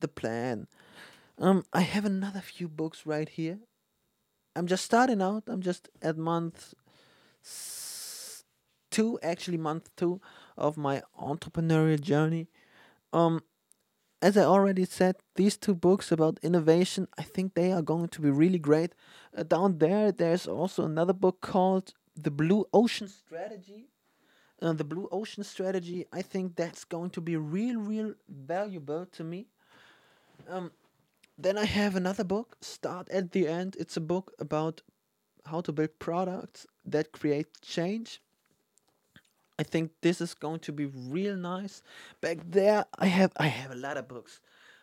The 0.00 0.08
plan. 0.08 0.66
Um, 1.38 1.64
I 1.72 1.82
have 1.82 2.04
another 2.04 2.40
few 2.40 2.68
books 2.68 3.06
right 3.06 3.28
here. 3.28 3.60
I'm 4.56 4.66
just 4.66 4.84
starting 4.84 5.22
out. 5.22 5.44
I'm 5.46 5.62
just 5.62 5.88
at 6.02 6.18
month 6.18 6.74
two, 8.90 9.18
actually 9.22 9.58
month 9.58 9.88
two 9.96 10.20
of 10.56 10.76
my 10.76 11.02
entrepreneurial 11.20 12.00
journey. 12.00 12.48
Um, 13.12 13.42
as 14.22 14.36
I 14.36 14.44
already 14.44 14.84
said, 14.84 15.16
these 15.34 15.56
two 15.56 15.74
books 15.74 16.10
about 16.10 16.38
innovation, 16.42 17.06
I 17.18 17.22
think 17.22 17.54
they 17.54 17.72
are 17.72 17.82
going 17.82 18.08
to 18.08 18.20
be 18.20 18.30
really 18.30 18.58
great. 18.58 18.94
Uh, 19.36 19.42
down 19.42 19.78
there, 19.78 20.10
there's 20.10 20.46
also 20.46 20.84
another 20.84 21.12
book 21.12 21.40
called 21.40 21.92
The 22.16 22.30
Blue 22.30 22.64
Ocean 22.72 23.08
Strategy. 23.08 23.88
Uh, 24.60 24.72
the 24.72 24.84
Blue 24.84 25.06
Ocean 25.12 25.44
Strategy, 25.44 26.06
I 26.12 26.22
think 26.22 26.56
that's 26.56 26.84
going 26.84 27.10
to 27.10 27.20
be 27.20 27.36
real, 27.36 27.78
real 27.78 28.14
valuable 28.28 29.04
to 29.12 29.22
me. 29.22 29.48
Um, 30.48 30.70
then 31.36 31.58
I 31.58 31.66
have 31.66 31.94
another 31.94 32.24
book, 32.24 32.56
Start 32.62 33.10
at 33.10 33.32
the 33.32 33.46
End. 33.46 33.76
It's 33.78 33.98
a 33.98 34.00
book 34.00 34.32
about 34.38 34.80
how 35.44 35.60
to 35.60 35.72
build 35.72 35.98
products 35.98 36.66
that 36.86 37.12
create 37.12 37.48
change. 37.60 38.22
I 39.58 39.62
think 39.62 39.92
this 40.02 40.20
is 40.20 40.34
going 40.34 40.60
to 40.60 40.72
be 40.72 40.86
real 40.86 41.36
nice. 41.36 41.82
Back 42.20 42.38
there, 42.48 42.84
I 42.98 43.06
have 43.06 43.32
I 43.36 43.46
have 43.46 43.70
a 43.70 43.76
lot 43.76 43.96
of 43.96 44.08
books. 44.08 44.40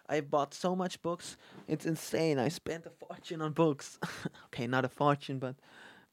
I 0.10 0.22
bought 0.22 0.54
so 0.54 0.76
much 0.76 1.02
books. 1.02 1.38
It's 1.68 1.86
insane. 1.86 2.40
I 2.40 2.50
spent 2.50 2.86
a 2.86 2.90
fortune 2.90 3.42
on 3.42 3.54
books. 3.54 4.00
okay, 4.48 4.68
not 4.68 4.86
a 4.86 4.90
fortune, 4.90 5.40
but 5.40 5.56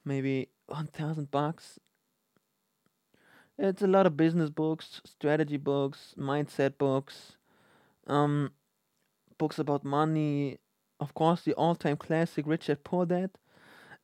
maybe 0.05 0.49
one 0.67 0.87
thousand 0.87 1.31
bucks. 1.31 1.79
It's 3.59 3.83
a 3.83 3.87
lot 3.87 4.07
of 4.07 4.17
business 4.17 4.49
books, 4.49 5.03
strategy 5.05 5.59
books, 5.59 6.15
mindset 6.19 6.79
books, 6.79 7.37
um, 8.07 8.53
books 9.37 9.59
about 9.59 9.85
money. 9.85 10.59
Of 10.99 11.13
course, 11.15 11.43
the 11.43 11.55
all-time 11.55 11.97
classic 11.97 12.47
Rich 12.47 12.67
Dad 12.67 12.85
Poor 12.85 13.05
Dad. 13.07 13.31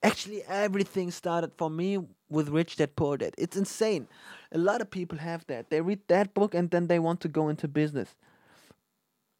Actually, 0.07 0.45
everything 0.45 1.11
started 1.11 1.51
for 1.57 1.69
me 1.69 1.99
with 2.29 2.49
Rich 2.49 2.77
Dad 2.77 2.95
Poor 2.95 3.17
Dad. 3.17 3.35
It's 3.37 3.57
insane. 3.57 4.07
A 4.53 4.59
lot 4.59 4.81
of 4.81 4.89
people 4.89 5.19
have 5.19 5.45
that. 5.49 5.69
They 5.69 5.81
read 5.81 5.99
that 6.07 6.33
book 6.33 6.55
and 6.55 6.71
then 6.71 6.87
they 6.87 7.01
want 7.01 7.21
to 7.23 7.29
go 7.29 7.49
into 7.49 7.67
business. 7.67 8.15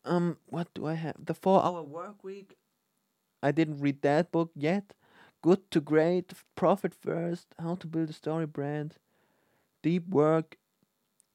Um, 0.05 0.39
what 0.47 0.67
do 0.75 0.85
I 0.87 0.95
have? 0.95 1.15
The 1.25 1.35
Four 1.35 1.65
Hour 1.65 1.83
Work 1.83 2.25
Week. 2.25 2.57
I 3.45 3.53
didn't 3.53 3.79
read 3.79 4.03
that 4.03 4.33
book 4.33 4.51
yet. 4.57 4.93
Good 5.41 5.71
to 5.71 5.81
Great, 5.81 6.33
Profit 6.57 6.93
First, 6.95 7.47
How 7.61 7.77
to 7.77 7.87
Build 7.87 8.11
a 8.11 8.13
Story 8.13 8.47
Brand, 8.47 8.97
Deep 9.85 10.09
Work. 10.09 10.57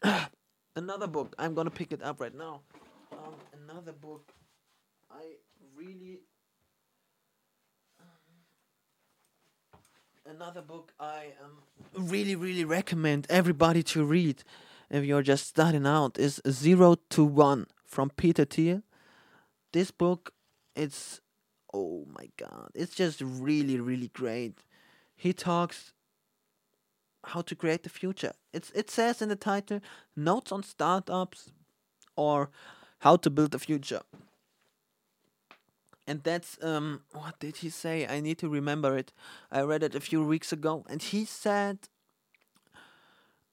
another 0.76 1.08
book. 1.08 1.34
I'm 1.40 1.54
gonna 1.54 1.72
pick 1.72 1.94
it 1.94 2.04
up 2.04 2.20
right 2.20 2.36
now. 2.36 2.64
Um, 3.14 3.36
another 3.64 3.94
book. 3.94 4.34
I 5.10 5.24
really 5.74 6.20
another 10.32 10.62
book 10.62 10.94
I 11.00 11.34
um, 11.44 12.08
really, 12.10 12.36
really 12.36 12.64
recommend 12.64 13.28
everybody 13.30 13.84
to 13.84 14.06
read 14.06 14.44
if 14.90 15.04
you're 15.04 15.22
just 15.22 15.48
starting 15.48 15.86
out 15.86 16.18
is 16.18 16.42
Zero 16.50 16.96
to 17.10 17.24
One 17.26 17.68
from 17.86 18.10
Peter 18.12 18.46
Thiel. 18.46 18.82
This 19.74 19.92
book, 19.92 20.34
it's 20.76 21.20
oh 21.74 22.06
my 22.18 22.30
god, 22.38 22.70
it's 22.74 22.96
just 22.96 23.22
really, 23.22 23.80
really 23.80 24.08
great. 24.08 24.60
He 25.16 25.34
talks 25.34 25.94
how 27.26 27.42
to 27.42 27.56
create 27.56 27.84
the 27.84 27.90
future. 27.90 28.34
It's 28.54 28.72
it 28.72 28.90
says 28.90 29.22
in 29.22 29.30
the 29.30 29.36
title 29.36 29.82
notes 30.16 30.52
on 30.52 30.64
startups 30.64 31.52
or 32.16 32.50
how 33.00 33.18
to 33.18 33.30
build 33.30 33.52
the 33.52 33.60
future. 33.60 34.02
And 36.08 36.24
that's 36.24 36.58
um 36.64 37.02
what 37.12 37.40
did 37.40 37.58
he 37.58 37.70
say? 37.70 38.08
I 38.08 38.20
need 38.20 38.38
to 38.40 38.50
remember 38.50 38.98
it. 38.98 39.14
I 39.52 39.62
read 39.62 39.84
it 39.84 39.96
a 39.96 40.00
few 40.00 40.24
weeks 40.24 40.52
ago 40.52 40.86
and 40.90 41.02
he 41.02 41.26
said 41.26 41.90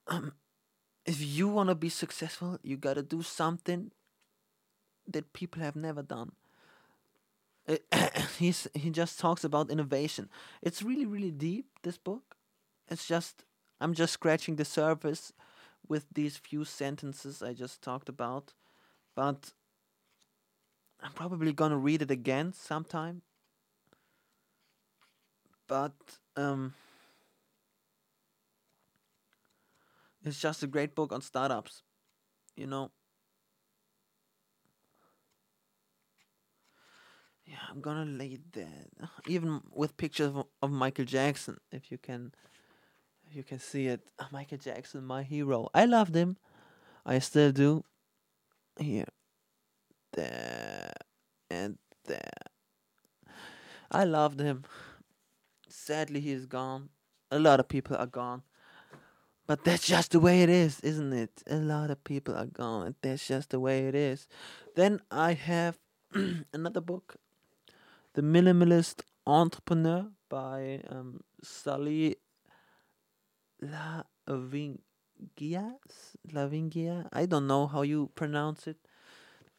um 0.07 0.33
if 1.07 1.21
you 1.21 1.49
want 1.49 1.71
to 1.71 1.75
be 1.75 1.89
successful, 1.89 2.59
you 2.63 2.77
got 2.77 2.95
to 2.95 3.03
do 3.03 3.23
something 3.23 3.93
that 5.07 5.33
people 5.33 5.63
have 5.63 5.77
never 5.77 6.03
done. 6.03 6.33
Uh, 7.69 7.77
he's 8.39 8.67
he 8.75 8.91
just 8.91 9.19
talks 9.19 9.45
about 9.45 9.71
innovation. 9.71 10.29
It's 10.63 10.83
really 10.83 11.05
really 11.07 11.31
deep 11.31 11.67
this 11.83 11.99
book. 11.99 12.37
It's 12.89 13.07
just 13.07 13.45
I'm 13.81 13.93
just 13.95 14.15
scratching 14.15 14.57
the 14.57 14.65
surface 14.65 15.33
with 15.87 16.07
these 16.15 16.37
few 16.39 16.65
sentences 16.65 17.43
I 17.43 17.53
just 17.53 17.83
talked 17.83 18.09
about. 18.09 18.55
But 19.15 19.53
I'm 21.03 21.13
probably 21.13 21.53
gonna 21.53 21.79
read 21.79 22.03
it 22.03 22.11
again 22.11 22.53
sometime. 22.53 23.23
But 25.67 25.95
um 26.37 26.75
It's 30.25 30.41
just 30.41 30.63
a 30.63 30.67
great 30.67 30.95
book 30.95 31.13
on 31.13 31.23
startups. 31.23 31.83
You 32.57 32.67
know. 32.67 32.91
Yeah, 37.47 37.57
I'm 37.71 37.81
gonna 37.81 38.05
lay 38.05 38.39
that 38.53 39.09
even 39.27 39.63
with 39.73 39.97
pictures 39.97 40.27
of, 40.27 40.47
of 40.61 40.71
Michael 40.71 41.07
Jackson, 41.07 41.57
if 41.73 41.91
you 41.91 41.97
can, 41.97 42.35
if 43.27 43.35
you 43.35 43.43
can 43.43 43.59
see 43.59 43.87
it. 43.87 44.03
Michael 44.31 44.59
Jackson, 44.59 45.03
my 45.05 45.23
hero. 45.23 45.71
I 45.73 45.87
loved 45.87 46.15
him. 46.15 46.37
I 47.07 47.21
still 47.21 47.53
do. 47.53 47.85
Here, 48.79 49.07
there, 50.13 50.93
and 51.51 51.79
there. 52.07 52.31
I 53.91 54.05
loved 54.05 54.41
him. 54.41 54.65
Sadly, 55.69 56.21
he 56.21 56.33
is 56.33 56.47
gone. 56.47 56.91
A 57.31 57.39
lot 57.39 57.61
of 57.61 57.69
people 57.69 57.97
are 57.97 58.07
gone. 58.07 58.43
But 59.47 59.65
that's 59.65 59.87
just 59.87 60.13
the 60.13 60.21
way 60.21 60.43
it 60.43 60.51
is, 60.51 60.79
isn't 60.81 61.15
it? 61.15 61.43
A 61.47 61.57
lot 61.57 61.91
of 61.91 62.05
people 62.05 62.35
are 62.35 62.47
gone, 62.47 62.87
and 62.87 62.95
that's 63.01 63.27
just 63.27 63.49
the 63.51 63.59
way 63.59 63.87
it 63.87 63.95
is. 63.95 64.29
Then 64.77 65.01
I 65.11 65.33
have 65.33 65.79
another 66.53 66.83
book, 66.83 67.17
The 68.13 68.21
Minimalist 68.21 69.01
Entrepreneur 69.27 70.09
by 70.29 70.83
um, 70.91 71.21
Sully 71.43 72.17
Lavingia. 73.63 74.79
Lavingia? 76.31 77.09
I 77.11 77.25
don't 77.25 77.47
know 77.47 77.67
how 77.67 77.83
you 77.83 78.11
pronounce 78.15 78.67
it. 78.67 78.77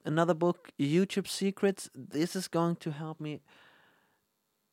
Another 0.09 0.33
book, 0.33 0.71
YouTube 0.79 1.27
Secrets. 1.27 1.87
This 1.93 2.35
is 2.35 2.47
going 2.47 2.77
to 2.77 2.89
help 2.89 3.19
me 3.21 3.41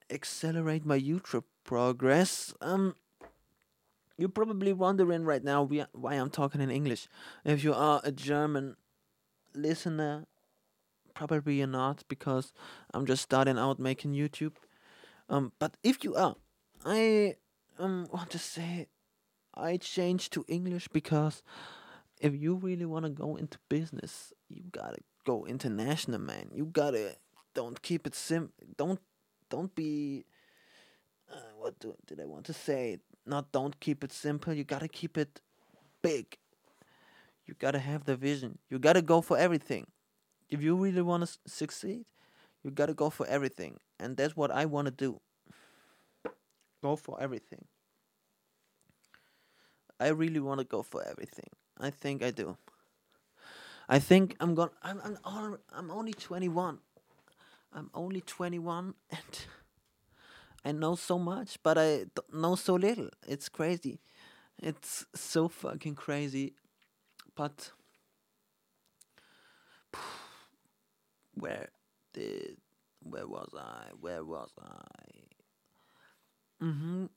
accelerate 0.08 0.86
my 0.86 0.98
YouTube 0.98 1.44
progress. 1.62 2.54
Um, 2.62 2.96
you're 4.16 4.30
probably 4.30 4.72
wondering 4.72 5.26
right 5.26 5.44
now 5.44 5.68
why 5.92 6.14
I'm 6.14 6.30
talking 6.30 6.62
in 6.62 6.70
English. 6.70 7.06
If 7.44 7.62
you 7.62 7.74
are 7.74 8.00
a 8.02 8.12
German 8.12 8.76
listener, 9.54 10.24
probably 11.12 11.56
you're 11.56 11.66
not 11.66 12.02
because 12.08 12.54
I'm 12.94 13.04
just 13.04 13.22
starting 13.22 13.58
out 13.58 13.78
making 13.78 14.14
YouTube. 14.14 14.54
Um, 15.28 15.52
but 15.58 15.76
if 15.82 16.02
you 16.02 16.14
are, 16.14 16.36
I 16.82 17.36
um 17.78 18.08
want 18.10 18.30
to 18.30 18.38
say 18.38 18.86
I 19.54 19.76
changed 19.76 20.32
to 20.32 20.46
English 20.48 20.88
because 20.88 21.42
if 22.22 22.34
you 22.34 22.54
really 22.54 22.86
want 22.86 23.04
to 23.04 23.10
go 23.10 23.36
into 23.36 23.58
business, 23.68 24.32
you 24.48 24.62
gotta 24.72 25.02
go 25.26 25.44
international, 25.44 26.20
man. 26.20 26.50
You 26.54 26.64
gotta 26.64 27.16
don't 27.54 27.80
keep 27.82 28.06
it 28.06 28.14
sim. 28.14 28.52
Don't 28.78 29.00
don't 29.50 29.74
be. 29.74 30.24
Uh, 31.30 31.52
what 31.58 31.78
do, 31.80 31.94
did 32.06 32.20
I 32.20 32.24
want 32.24 32.46
to 32.46 32.52
say? 32.52 33.00
not 33.26 33.50
don't 33.52 33.78
keep 33.80 34.04
it 34.04 34.12
simple. 34.12 34.54
You 34.54 34.64
gotta 34.64 34.88
keep 34.88 35.18
it 35.18 35.40
big. 36.00 36.38
You 37.44 37.54
gotta 37.58 37.78
have 37.78 38.04
the 38.04 38.16
vision. 38.16 38.58
You 38.70 38.78
gotta 38.78 39.02
go 39.02 39.20
for 39.20 39.36
everything. 39.36 39.86
If 40.48 40.62
you 40.62 40.76
really 40.76 41.02
want 41.02 41.26
to 41.26 41.38
succeed, 41.46 42.04
you 42.62 42.70
gotta 42.70 42.94
go 42.94 43.10
for 43.10 43.26
everything, 43.26 43.78
and 43.98 44.16
that's 44.16 44.36
what 44.36 44.50
I 44.50 44.64
want 44.66 44.86
to 44.86 44.92
do. 44.92 45.20
Go 46.82 46.94
for 46.94 47.20
everything. 47.20 47.64
I 49.98 50.08
really 50.08 50.40
want 50.40 50.60
to 50.60 50.64
go 50.64 50.82
for 50.82 51.02
everything. 51.02 51.48
I 51.80 51.90
think 51.90 52.22
I 52.22 52.30
do. 52.30 52.56
I 53.88 53.98
think 53.98 54.36
I'm 54.40 54.54
going. 54.54 54.70
I'm 54.82 55.00
I'm, 55.04 55.18
all, 55.24 55.58
I'm 55.72 55.90
only 55.90 56.12
21. 56.12 56.78
I'm 57.72 57.90
only 57.94 58.20
21, 58.22 58.94
and 59.10 59.46
I 60.64 60.72
know 60.72 60.96
so 60.96 61.18
much, 61.18 61.58
but 61.62 61.78
I 61.78 62.06
know 62.32 62.56
so 62.56 62.74
little. 62.74 63.10
It's 63.26 63.48
crazy. 63.48 64.00
It's 64.62 65.06
so 65.14 65.48
fucking 65.48 65.94
crazy. 65.96 66.54
But 67.36 67.72
where 71.34 71.68
did 72.12 72.56
where 73.02 73.26
was 73.26 73.54
I? 73.56 73.90
Where 74.00 74.24
was 74.24 74.50
I? 74.60 75.26
Mhm. 76.60 77.08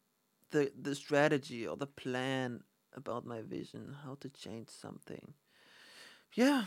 The 0.52 0.72
the 0.82 0.96
strategy 0.96 1.68
or 1.68 1.78
the 1.78 1.88
plan 1.88 2.64
about 2.94 3.26
my 3.26 3.42
vision, 3.42 3.94
how 4.06 4.16
to 4.16 4.30
change 4.30 4.70
something. 4.70 5.34
Yeah. 6.34 6.66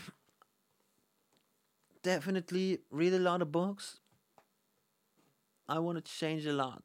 Definitely 2.03 2.81
read 2.91 3.13
a 3.13 3.19
lot 3.19 3.41
of 3.41 3.51
books, 3.51 3.99
I 5.67 5.79
want 5.79 6.03
to 6.03 6.11
change 6.11 6.45
a 6.45 6.53
lot. 6.53 6.83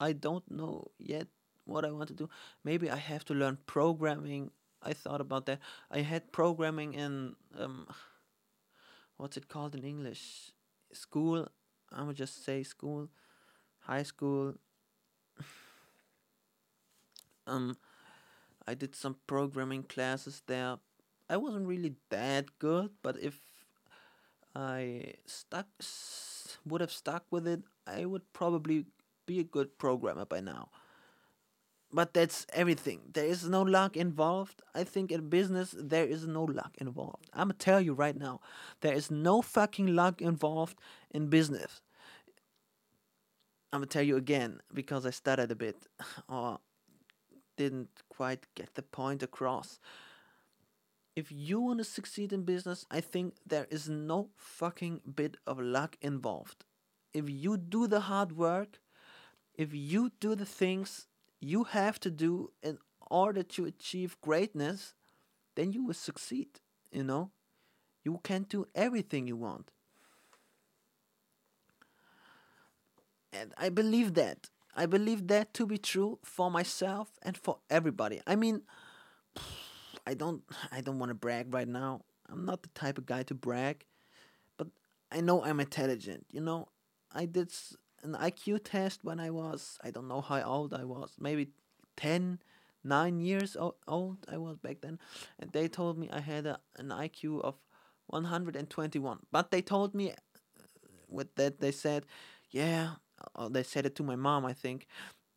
I 0.00 0.12
don't 0.12 0.48
know 0.50 0.90
yet 0.98 1.28
what 1.64 1.84
I 1.84 1.90
want 1.90 2.08
to 2.08 2.14
do. 2.14 2.28
Maybe 2.64 2.90
I 2.90 2.96
have 2.96 3.24
to 3.26 3.34
learn 3.34 3.58
programming. 3.66 4.50
I 4.82 4.92
thought 4.92 5.20
about 5.20 5.46
that. 5.46 5.60
I 5.90 6.00
had 6.00 6.32
programming 6.32 6.94
in 6.94 7.34
um, 7.58 7.86
what's 9.16 9.36
it 9.36 9.48
called 9.48 9.74
in 9.74 9.84
English? 9.84 10.52
School. 10.92 11.48
I 11.92 12.02
would 12.02 12.16
just 12.16 12.44
say 12.44 12.62
school, 12.62 13.08
high 13.80 14.02
school. 14.04 14.54
um, 17.46 17.76
I 18.66 18.74
did 18.74 18.96
some 18.96 19.16
programming 19.26 19.84
classes 19.84 20.42
there. 20.46 20.78
I 21.28 21.36
wasn't 21.36 21.66
really 21.66 21.94
that 22.10 22.58
good, 22.58 22.90
but 23.02 23.18
if 23.20 23.40
I 24.54 25.14
stuck 25.26 25.66
would 26.64 26.80
have 26.80 26.92
stuck 26.92 27.24
with 27.30 27.46
it, 27.46 27.62
I 27.86 28.04
would 28.04 28.32
probably 28.32 28.86
be 29.26 29.40
a 29.40 29.44
good 29.44 29.78
programmer 29.78 30.24
by 30.24 30.40
now. 30.40 30.70
But 31.92 32.14
that's 32.14 32.46
everything. 32.52 33.00
There 33.12 33.24
is 33.24 33.48
no 33.48 33.62
luck 33.62 33.96
involved. 33.96 34.62
I 34.74 34.84
think 34.84 35.12
in 35.12 35.28
business, 35.28 35.74
there 35.78 36.04
is 36.04 36.26
no 36.26 36.44
luck 36.44 36.72
involved. 36.78 37.30
I'm 37.32 37.48
gonna 37.48 37.54
tell 37.54 37.80
you 37.80 37.94
right 37.94 38.16
now, 38.16 38.40
there 38.80 38.94
is 38.94 39.10
no 39.10 39.42
fucking 39.42 39.94
luck 39.94 40.20
involved 40.20 40.78
in 41.10 41.28
business. 41.28 41.80
I'm 43.72 43.80
gonna 43.80 43.86
tell 43.86 44.02
you 44.02 44.16
again 44.16 44.60
because 44.72 45.06
I 45.06 45.10
stuttered 45.10 45.50
a 45.50 45.56
bit 45.56 45.76
or 46.28 46.58
oh, 46.58 46.60
didn't 47.56 47.90
quite 48.08 48.46
get 48.54 48.74
the 48.74 48.82
point 48.82 49.22
across. 49.22 49.78
If 51.16 51.32
you 51.32 51.60
want 51.60 51.78
to 51.78 51.84
succeed 51.84 52.32
in 52.32 52.44
business, 52.44 52.86
I 52.90 53.00
think 53.00 53.34
there 53.44 53.66
is 53.70 53.88
no 53.88 54.28
fucking 54.36 55.00
bit 55.16 55.38
of 55.46 55.58
luck 55.58 55.96
involved 56.00 56.64
if 57.16 57.30
you 57.30 57.56
do 57.56 57.86
the 57.86 58.00
hard 58.00 58.32
work, 58.32 58.78
if 59.54 59.72
you 59.72 60.10
do 60.20 60.34
the 60.34 60.44
things 60.44 61.06
you 61.40 61.64
have 61.64 61.98
to 62.00 62.10
do 62.10 62.50
in 62.62 62.76
order 63.10 63.42
to 63.42 63.64
achieve 63.64 64.20
greatness, 64.20 64.92
then 65.54 65.72
you 65.72 65.82
will 65.82 65.94
succeed. 65.94 66.60
You 66.92 67.04
know, 67.04 67.30
you 68.04 68.20
can 68.22 68.42
do 68.42 68.66
everything 68.74 69.26
you 69.26 69.36
want. 69.36 69.70
And 73.32 73.54
I 73.56 73.70
believe 73.70 74.12
that. 74.14 74.50
I 74.74 74.84
believe 74.84 75.26
that 75.28 75.54
to 75.54 75.66
be 75.66 75.78
true 75.78 76.18
for 76.22 76.50
myself 76.50 77.08
and 77.22 77.34
for 77.34 77.60
everybody. 77.70 78.20
I 78.26 78.36
mean, 78.36 78.60
I 80.06 80.14
don't 80.14 80.42
I 80.70 80.80
don't 80.80 80.98
want 80.98 81.10
to 81.10 81.14
brag 81.14 81.52
right 81.52 81.68
now. 81.68 82.02
I'm 82.28 82.44
not 82.44 82.62
the 82.62 82.68
type 82.70 82.98
of 82.98 83.06
guy 83.06 83.22
to 83.24 83.34
brag, 83.34 83.84
but 84.56 84.68
I 85.10 85.20
know 85.20 85.44
I'm 85.44 85.60
intelligent, 85.60 86.26
you 86.30 86.40
know? 86.40 86.68
I 87.12 87.26
did 87.26 87.52
an 88.02 88.14
IQ 88.14 88.60
test 88.64 89.04
when 89.04 89.20
I 89.20 89.30
was, 89.30 89.78
I 89.82 89.90
don't 89.90 90.08
know 90.08 90.20
how 90.20 90.42
old 90.42 90.74
I 90.74 90.84
was, 90.84 91.14
maybe 91.18 91.48
10, 91.96 92.40
9 92.84 93.20
years 93.20 93.56
old 93.86 94.18
I 94.30 94.36
was 94.36 94.58
back 94.58 94.80
then. 94.80 94.98
And 95.38 95.50
they 95.52 95.68
told 95.68 95.98
me 95.98 96.08
I 96.12 96.20
had 96.20 96.46
a, 96.46 96.58
an 96.76 96.88
IQ 96.88 97.42
of 97.42 97.54
121. 98.08 99.18
But 99.32 99.50
they 99.50 99.62
told 99.62 99.94
me, 99.94 100.10
uh, 100.10 100.14
with 101.08 101.34
that, 101.36 101.60
they 101.60 101.72
said, 101.72 102.06
yeah, 102.50 102.90
or 103.34 103.50
they 103.50 103.62
said 103.62 103.86
it 103.86 103.94
to 103.96 104.02
my 104.02 104.16
mom, 104.16 104.44
I 104.44 104.52
think. 104.52 104.86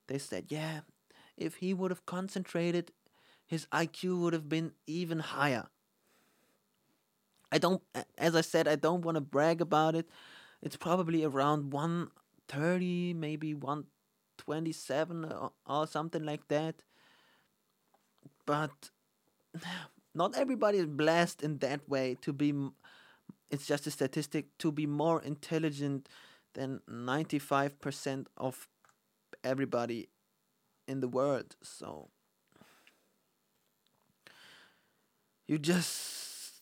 They 0.08 0.18
said, 0.18 0.46
yeah, 0.50 0.82
if 1.38 1.56
he 1.56 1.74
would 1.74 1.92
have 1.92 2.06
concentrated, 2.06 2.92
his 3.50 3.66
IQ 3.74 4.22
would 4.22 4.34
have 4.34 4.48
been 4.48 4.72
even 4.88 5.20
higher. 5.20 5.68
I 7.52 7.58
don't, 7.58 7.82
as 8.18 8.36
I 8.36 8.42
said, 8.42 8.68
I 8.68 8.76
don't 8.76 9.02
want 9.02 9.16
to 9.16 9.22
brag 9.22 9.60
about 9.60 9.96
it 9.96 10.08
it's 10.62 10.76
probably 10.76 11.24
around 11.24 11.72
130, 11.72 13.14
maybe 13.14 13.54
127 13.54 15.26
or, 15.26 15.52
uh, 15.68 15.82
or 15.82 15.88
something 15.88 16.24
like 16.24 16.48
that. 16.50 16.76
But 18.46 18.90
not 20.14 20.36
everybody 20.36 20.80
is 20.80 20.86
blessed 20.86 21.42
in 21.42 21.60
that 21.60 21.88
way 21.88 22.18
to 22.22 22.34
be 22.34 22.54
it's 23.52 23.66
just 23.66 23.88
a 23.88 23.92
statistic 23.92 24.46
to 24.60 24.72
be 24.72 24.86
more 24.86 25.22
intelligent 25.22 26.08
than 26.54 26.82
95% 26.88 28.28
of 28.38 28.68
everybody 29.44 30.10
in 30.88 31.00
the 31.00 31.08
world 31.08 31.56
so 31.62 32.10
you 35.50 35.58
just 35.58 36.62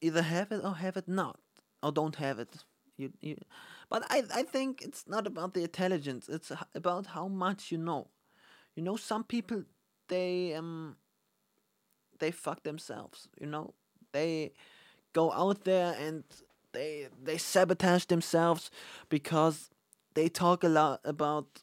either 0.00 0.22
have 0.22 0.52
it 0.52 0.62
or 0.62 0.74
have 0.74 0.96
it 0.96 1.08
not 1.08 1.40
or 1.82 1.90
don't 1.90 2.16
have 2.16 2.38
it 2.38 2.64
you, 2.98 3.12
you, 3.22 3.36
but 3.88 4.04
I, 4.10 4.22
I 4.34 4.42
think 4.42 4.82
it's 4.82 5.04
not 5.08 5.26
about 5.26 5.54
the 5.54 5.62
intelligence. 5.62 6.28
It's 6.28 6.52
about 6.74 7.06
how 7.06 7.28
much 7.28 7.72
you 7.72 7.78
know. 7.78 8.08
You 8.76 8.82
know, 8.82 8.96
some 8.96 9.24
people 9.24 9.64
they 10.08 10.52
um 10.52 10.96
they 12.18 12.30
fuck 12.30 12.62
themselves. 12.62 13.26
You 13.40 13.46
know, 13.46 13.72
they 14.12 14.52
go 15.14 15.32
out 15.32 15.64
there 15.64 15.96
and 15.98 16.24
they 16.72 17.08
they 17.22 17.38
sabotage 17.38 18.04
themselves 18.04 18.70
because 19.08 19.70
they 20.12 20.28
talk 20.28 20.62
a 20.62 20.68
lot 20.68 21.00
about 21.04 21.62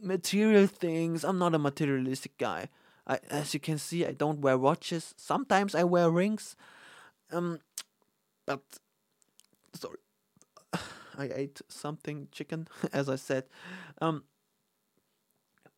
material 0.00 0.66
things. 0.66 1.22
I'm 1.22 1.38
not 1.38 1.54
a 1.54 1.58
materialistic 1.58 2.38
guy. 2.38 2.70
I, 3.06 3.18
as 3.30 3.54
you 3.54 3.60
can 3.60 3.78
see, 3.78 4.06
I 4.06 4.12
don't 4.12 4.40
wear 4.40 4.58
watches. 4.58 5.14
Sometimes 5.16 5.74
I 5.74 5.84
wear 5.84 6.10
rings. 6.10 6.56
Um, 7.32 7.60
but 8.46 8.62
sorry, 9.74 9.98
I 11.18 11.30
ate 11.34 11.60
something 11.68 12.28
chicken, 12.32 12.68
as 12.92 13.08
I 13.08 13.16
said. 13.16 13.44
Um, 14.00 14.24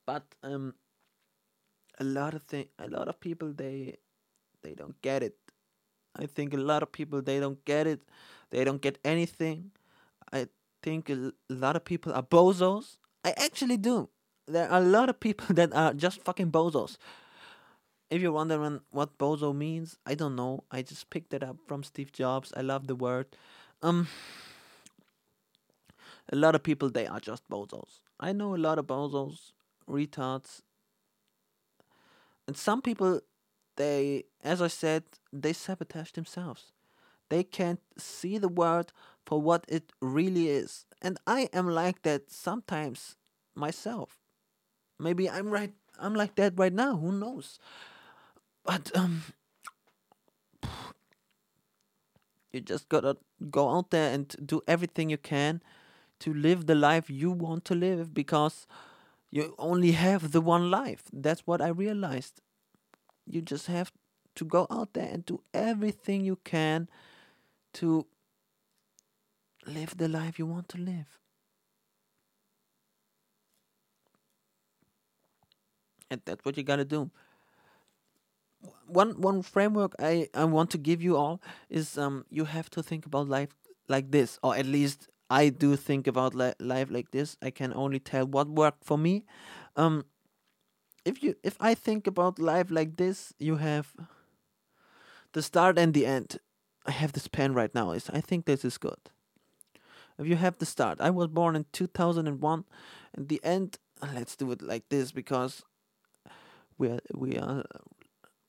but 0.07 0.25
um, 0.43 0.75
a 1.99 2.05
lot 2.05 2.35
of 2.35 2.43
thing, 2.43 2.67
a 2.79 2.89
lot 2.89 3.09
of 3.09 3.21
people 3.21 3.53
they 3.53 3.97
they 4.63 4.75
don't 4.75 5.01
get 5.03 5.23
it. 5.23 5.37
I 6.17 6.27
think 6.27 6.55
a 6.55 6.59
lot 6.59 6.83
of 6.83 6.93
people 6.93 7.23
they 7.23 7.41
don't 7.41 7.65
get 7.65 7.87
it. 7.87 8.01
They 8.51 8.65
don't 8.65 8.83
get 8.83 8.99
anything. 9.05 9.71
I 10.33 10.49
think 10.83 11.11
a 11.11 11.33
lot 11.49 11.77
of 11.77 11.85
people 11.85 12.13
are 12.13 12.23
bozos. 12.23 12.97
I 13.25 13.33
actually 13.37 13.77
do. 13.77 14.09
There 14.47 14.71
are 14.71 14.79
a 14.79 14.85
lot 14.85 15.09
of 15.09 15.21
people 15.21 15.47
that 15.55 15.73
are 15.75 15.95
just 15.95 16.23
fucking 16.23 16.51
bozos. 16.51 16.97
If 18.11 18.21
you're 18.21 18.33
wondering 18.33 18.81
what 18.91 19.17
bozo 19.17 19.55
means, 19.55 19.97
I 20.05 20.15
don't 20.15 20.37
know. 20.37 20.65
I 20.71 20.83
just 20.83 21.09
picked 21.09 21.33
it 21.33 21.43
up 21.43 21.57
from 21.67 21.83
Steve 21.83 22.13
Jobs. 22.13 22.53
I 22.55 22.61
love 22.61 22.87
the 22.87 22.95
word. 22.95 23.27
Um, 23.81 24.09
a 26.31 26.37
lot 26.37 26.55
of 26.55 26.63
people 26.63 26.91
they 26.91 27.07
are 27.07 27.21
just 27.21 27.49
bozos. 27.49 28.01
I 28.21 28.33
know 28.33 28.55
a 28.55 28.59
lot 28.59 28.79
of 28.79 28.87
bozos, 28.87 29.53
retards, 29.89 30.61
and 32.47 32.57
some 32.57 32.83
people 32.83 33.21
they, 33.77 34.25
as 34.43 34.61
I 34.61 34.69
said, 34.69 35.05
they 35.33 35.53
sabotage 35.53 36.13
themselves. 36.13 36.73
They 37.31 37.45
can't 37.45 37.81
see 37.97 38.37
the 38.37 38.49
world 38.49 38.93
for 39.25 39.41
what 39.41 39.65
it 39.69 39.93
really 40.01 40.49
is. 40.49 40.85
And 41.01 41.19
I 41.27 41.49
am 41.53 41.69
like 41.69 42.03
that 42.03 42.31
sometimes 42.31 43.17
myself. 43.55 44.22
Maybe 45.03 45.29
I'm 45.29 45.51
right 45.51 45.73
I'm 45.99 46.15
like 46.15 46.37
that 46.37 46.55
right 46.57 46.73
now, 46.73 46.97
who 46.97 47.12
knows? 47.12 47.59
But 48.65 48.91
um 48.97 49.23
you 52.53 52.61
just 52.61 52.88
gotta 52.88 53.17
go 53.51 53.71
out 53.71 53.91
there 53.91 54.12
and 54.15 54.29
do 54.45 54.62
everything 54.69 55.11
you 55.11 55.19
can 55.19 55.62
to 56.21 56.33
live 56.33 56.67
the 56.67 56.75
life 56.75 57.11
you 57.11 57.31
want 57.31 57.65
to 57.65 57.75
live 57.75 58.15
because 58.15 58.67
you 59.31 59.55
only 59.59 59.93
have 59.93 60.33
the 60.33 60.41
one 60.41 60.71
life. 60.71 61.05
That's 61.12 61.47
what 61.47 61.61
I 61.61 61.69
realized. 61.69 62.41
You 63.27 63.41
just 63.41 63.67
have 63.67 63.91
to 64.35 64.45
go 64.45 64.67
out 64.71 64.93
there 64.93 65.09
and 65.11 65.25
do 65.25 65.43
everything 65.55 66.25
you 66.25 66.37
can 66.45 66.88
to 67.75 68.07
live 69.67 69.97
the 69.97 70.09
life 70.09 70.38
you 70.38 70.47
want 70.47 70.69
to 70.71 70.79
live. 70.79 71.22
And 76.12 76.20
that's 76.27 76.44
what 76.44 76.57
you 76.59 76.62
gotta 76.62 76.85
do. 76.85 77.11
One 78.87 79.20
one 79.20 79.42
framework 79.42 79.94
I, 79.98 80.29
I 80.35 80.44
want 80.44 80.70
to 80.70 80.79
give 80.79 81.03
you 81.03 81.16
all 81.16 81.40
is 81.68 81.98
um 81.98 82.25
you 82.31 82.44
have 82.44 82.70
to 82.70 82.83
think 82.83 83.07
about 83.07 83.29
life 83.29 83.51
like 83.88 84.11
this, 84.11 84.38
or 84.42 84.55
at 84.57 84.66
least 84.66 85.09
I 85.31 85.48
do 85.48 85.77
think 85.77 86.07
about 86.07 86.35
li- 86.35 86.55
life 86.61 86.90
like 86.90 87.11
this. 87.11 87.37
I 87.42 87.51
can 87.51 87.72
only 87.75 87.98
tell 87.98 88.27
what 88.27 88.48
worked 88.48 88.85
for 88.85 88.98
me. 88.98 89.25
Um, 89.77 90.05
if 91.05 91.22
you 91.22 91.35
if 91.42 91.57
I 91.61 91.75
think 91.75 92.07
about 92.07 92.38
life 92.38 92.70
like 92.70 92.96
this, 92.96 93.33
you 93.38 93.57
have 93.57 93.94
the 95.33 95.42
start 95.42 95.79
and 95.79 95.94
the 95.94 96.07
end. 96.07 96.38
I 96.87 96.90
have 96.92 97.12
this 97.12 97.29
pen 97.29 97.55
right 97.55 97.75
now. 97.75 97.92
Is 97.92 98.11
I 98.11 98.20
think 98.20 98.44
this 98.44 98.64
is 98.64 98.79
good. 98.79 99.11
If 100.18 100.27
you 100.27 100.37
have 100.37 100.59
the 100.59 100.66
start, 100.66 101.01
I 101.01 101.11
was 101.11 101.29
born 101.29 101.57
in 101.57 101.66
two 101.72 101.87
thousand 101.87 102.27
and 102.27 102.40
one, 102.40 102.64
and 103.14 103.29
the 103.29 103.40
end. 103.44 103.79
Let's 104.14 104.37
do 104.37 104.51
it 104.51 104.62
like 104.62 104.88
this 104.88 105.12
because 105.12 105.62
we 106.83 106.90
are 106.90 107.01
we 107.14 107.38
are 107.38 107.64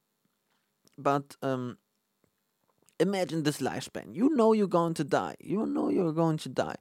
But 0.97 1.35
um 1.41 1.77
imagine 2.99 3.43
this 3.43 3.59
lifespan. 3.59 4.15
You 4.15 4.35
know 4.35 4.53
you're 4.53 4.67
going 4.67 4.93
to 4.95 5.03
die. 5.03 5.35
You 5.39 5.65
know 5.65 5.89
you're 5.89 6.13
going 6.13 6.37
to 6.39 6.49
die. 6.49 6.75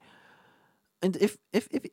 And 1.03 1.17
if 1.17 1.37
if 1.53 1.69
if 1.71 1.87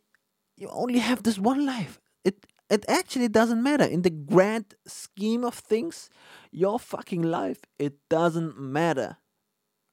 you 0.58 0.70
only 0.70 1.00
have 1.00 1.24
this 1.24 1.38
one 1.38 1.66
life, 1.66 2.00
it 2.24 2.46
it 2.70 2.86
actually 2.88 3.28
doesn't 3.28 3.62
matter 3.62 3.84
in 3.84 4.02
the 4.02 4.10
grand 4.10 4.76
scheme 4.88 5.44
of 5.44 5.56
things. 5.56 6.10
Your 6.52 6.80
fucking 6.80 7.22
life 7.22 7.62
it 7.78 7.94
doesn't 8.10 8.60
matter. 8.60 9.18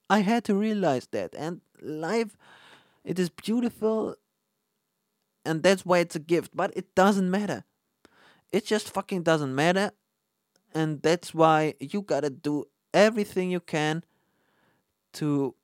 I 0.09 0.21
had 0.21 0.45
to 0.45 0.55
realize 0.55 1.07
that 1.13 1.35
and 1.35 1.61
life 1.81 2.37
it 3.05 3.19
is 3.19 3.31
beautiful 3.31 4.17
and 5.45 5.63
that's 5.63 5.87
why 5.87 5.99
it's 5.99 6.17
a 6.17 6.21
gift, 6.21 6.55
but 6.55 6.71
it 6.77 6.95
doesn't 6.95 7.31
matter. 7.31 7.65
It 8.53 8.67
just 8.67 8.91
fucking 8.91 9.23
doesn't 9.23 9.55
matter 9.55 9.93
and 10.75 11.03
that's 11.03 11.35
why 11.35 11.75
you 11.81 12.03
got 12.03 12.21
to 12.21 12.31
do 12.31 12.67
everything 12.93 13.51
you 13.51 13.61
can 13.61 14.05
to 15.15 15.55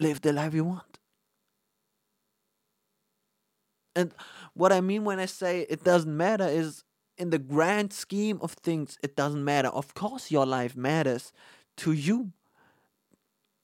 live 0.00 0.20
the 0.20 0.32
life 0.32 0.54
you 0.54 0.64
want. 0.64 0.98
And 3.94 4.14
what 4.54 4.72
I 4.72 4.80
mean 4.80 5.04
when 5.04 5.18
I 5.18 5.26
say 5.26 5.66
it 5.68 5.84
doesn't 5.84 6.16
matter 6.16 6.46
is 6.46 6.84
in 7.18 7.30
the 7.30 7.38
grand 7.38 7.92
scheme 7.92 8.38
of 8.40 8.52
things, 8.52 8.98
it 9.02 9.16
doesn't 9.16 9.44
matter. 9.44 9.68
Of 9.68 9.94
course, 9.94 10.30
your 10.30 10.46
life 10.46 10.76
matters 10.76 11.32
to 11.78 11.92
you 11.92 12.32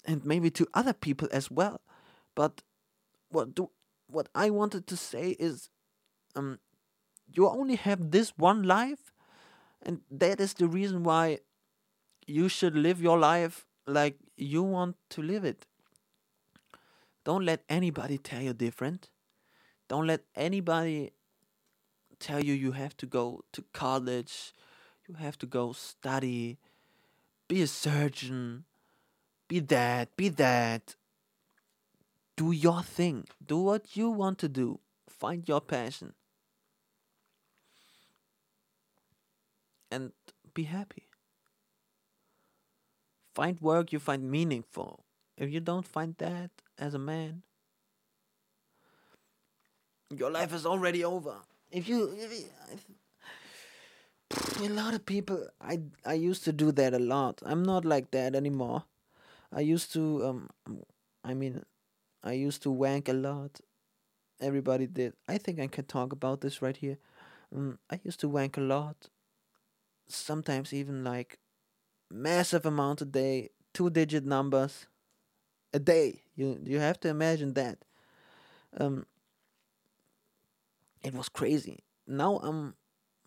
and 0.05 0.25
maybe 0.25 0.51
to 0.51 0.67
other 0.75 0.93
people 0.93 1.29
as 1.33 1.51
well. 1.51 1.81
But 2.35 2.63
what 3.31 3.55
do 3.55 3.71
what 4.07 4.29
I 4.35 4.51
wanted 4.51 4.87
to 4.87 4.97
say 4.97 5.31
is 5.39 5.71
um 6.35 6.59
you 7.31 7.49
only 7.49 7.77
have 7.77 8.11
this 8.11 8.33
one 8.37 8.63
life 8.63 9.13
and 9.83 10.01
that 10.11 10.41
is 10.41 10.55
the 10.55 10.69
reason 10.69 11.03
why 11.03 11.39
you 12.27 12.49
should 12.49 12.75
live 12.75 13.01
your 13.01 13.19
life 13.19 13.67
like 13.87 14.19
you 14.37 14.63
want 14.63 14.97
to 15.11 15.23
live 15.23 15.45
it. 15.45 15.67
Don't 17.25 17.45
let 17.45 17.63
anybody 17.69 18.19
tell 18.19 18.43
you 18.43 18.53
different. 18.53 19.11
Don't 19.89 20.07
let 20.07 20.23
anybody 20.35 21.13
tell 22.19 22.45
you 22.45 22.53
you 22.53 22.73
have 22.73 22.97
to 22.99 23.07
go 23.07 23.43
to 23.53 23.65
college, 23.73 24.53
you 25.07 25.15
have 25.15 25.39
to 25.39 25.47
go 25.47 25.73
study, 25.73 26.59
be 27.49 27.63
a 27.63 27.67
surgeon, 27.67 28.65
be 29.49 29.61
that, 29.61 30.15
be 30.17 30.29
that. 30.29 30.97
Do 32.37 32.53
your 32.53 32.83
thing. 32.83 33.25
Do 33.45 33.59
what 33.59 33.97
you 33.97 34.11
want 34.11 34.39
to 34.39 34.49
do. 34.49 34.81
Find 35.09 35.49
your 35.49 35.61
passion. 35.61 36.13
And 39.91 40.13
be 40.55 40.65
happy. 40.65 41.09
Find 43.35 43.61
work 43.61 43.93
you 43.93 43.99
find 43.99 44.31
meaningful. 44.31 45.05
If 45.37 45.51
you 45.51 45.61
don't 45.61 45.87
find 45.87 46.17
that 46.19 46.51
as 46.79 46.95
a 46.95 46.99
man, 46.99 47.43
your 50.11 50.31
life 50.31 50.53
is 50.53 50.67
already 50.67 51.05
over. 51.05 51.37
If 51.71 51.89
you, 51.89 52.13
if 52.17 52.33
you 52.33 52.47
if, 52.73 52.85
a 54.61 54.69
lot 54.69 54.95
of 54.95 55.07
people, 55.07 55.47
I 55.61 55.81
I 56.05 56.15
used 56.15 56.45
to 56.45 56.53
do 56.53 56.73
that 56.73 56.95
a 56.95 56.99
lot. 56.99 57.41
I'm 57.45 57.63
not 57.63 57.85
like 57.85 58.11
that 58.11 58.35
anymore. 58.35 58.85
I 59.53 59.61
used 59.61 59.93
to, 59.95 60.27
um, 60.27 60.51
I 61.25 61.35
mean, 61.35 61.63
I 62.23 62.33
used 62.33 62.63
to 62.65 62.71
wank 62.71 63.09
a 63.09 63.13
lot. 63.13 63.61
Everybody 64.41 64.87
did. 64.87 65.15
I 65.27 65.39
think 65.39 65.59
I 65.59 65.67
can 65.67 65.85
talk 65.85 66.13
about 66.13 66.41
this 66.41 66.61
right 66.61 66.77
here. 66.77 66.99
Um, 67.55 67.79
I 67.91 68.01
used 68.05 68.21
to 68.21 68.29
wank 68.29 68.57
a 68.57 68.61
lot. 68.61 69.09
Sometimes 70.09 70.73
even 70.73 71.05
like 71.05 71.39
massive 72.11 72.67
amount 72.67 73.03
a 73.03 73.07
day, 73.07 73.51
two 73.75 73.91
digit 73.91 74.25
numbers 74.27 74.87
a 75.73 75.79
day. 75.81 76.23
You 76.37 76.61
you 76.65 76.81
have 76.81 77.01
to 77.01 77.09
imagine 77.09 77.55
that. 77.55 77.79
Um, 78.79 79.07
it 81.03 81.15
was 81.15 81.29
crazy. 81.29 81.81
Now 82.07 82.37
I'm 82.39 82.75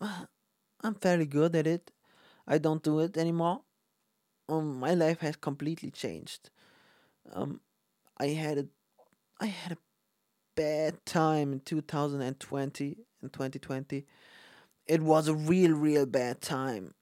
I'm 0.82 0.94
fairly 1.00 1.26
good 1.26 1.54
at 1.56 1.66
it. 1.66 1.90
I 2.46 2.58
don't 2.58 2.82
do 2.82 3.00
it 3.00 3.16
anymore. 3.16 3.62
um, 4.48 4.78
my 4.80 4.94
life 4.94 5.20
has 5.20 5.36
completely 5.36 5.90
changed. 5.90 6.50
Um, 7.32 7.60
I 8.18 8.28
had 8.28 8.58
a, 8.58 8.66
I 9.40 9.46
had 9.46 9.72
a 9.72 9.78
bad 10.56 11.04
time 11.06 11.52
in 11.52 11.60
2020 11.60 12.98
and 13.22 13.32
2020. 13.32 14.06
It 14.92 15.00
was 15.00 15.26
a 15.26 15.34
real, 15.34 15.72
real 15.72 16.04
bad 16.04 16.42
time. 16.42 16.92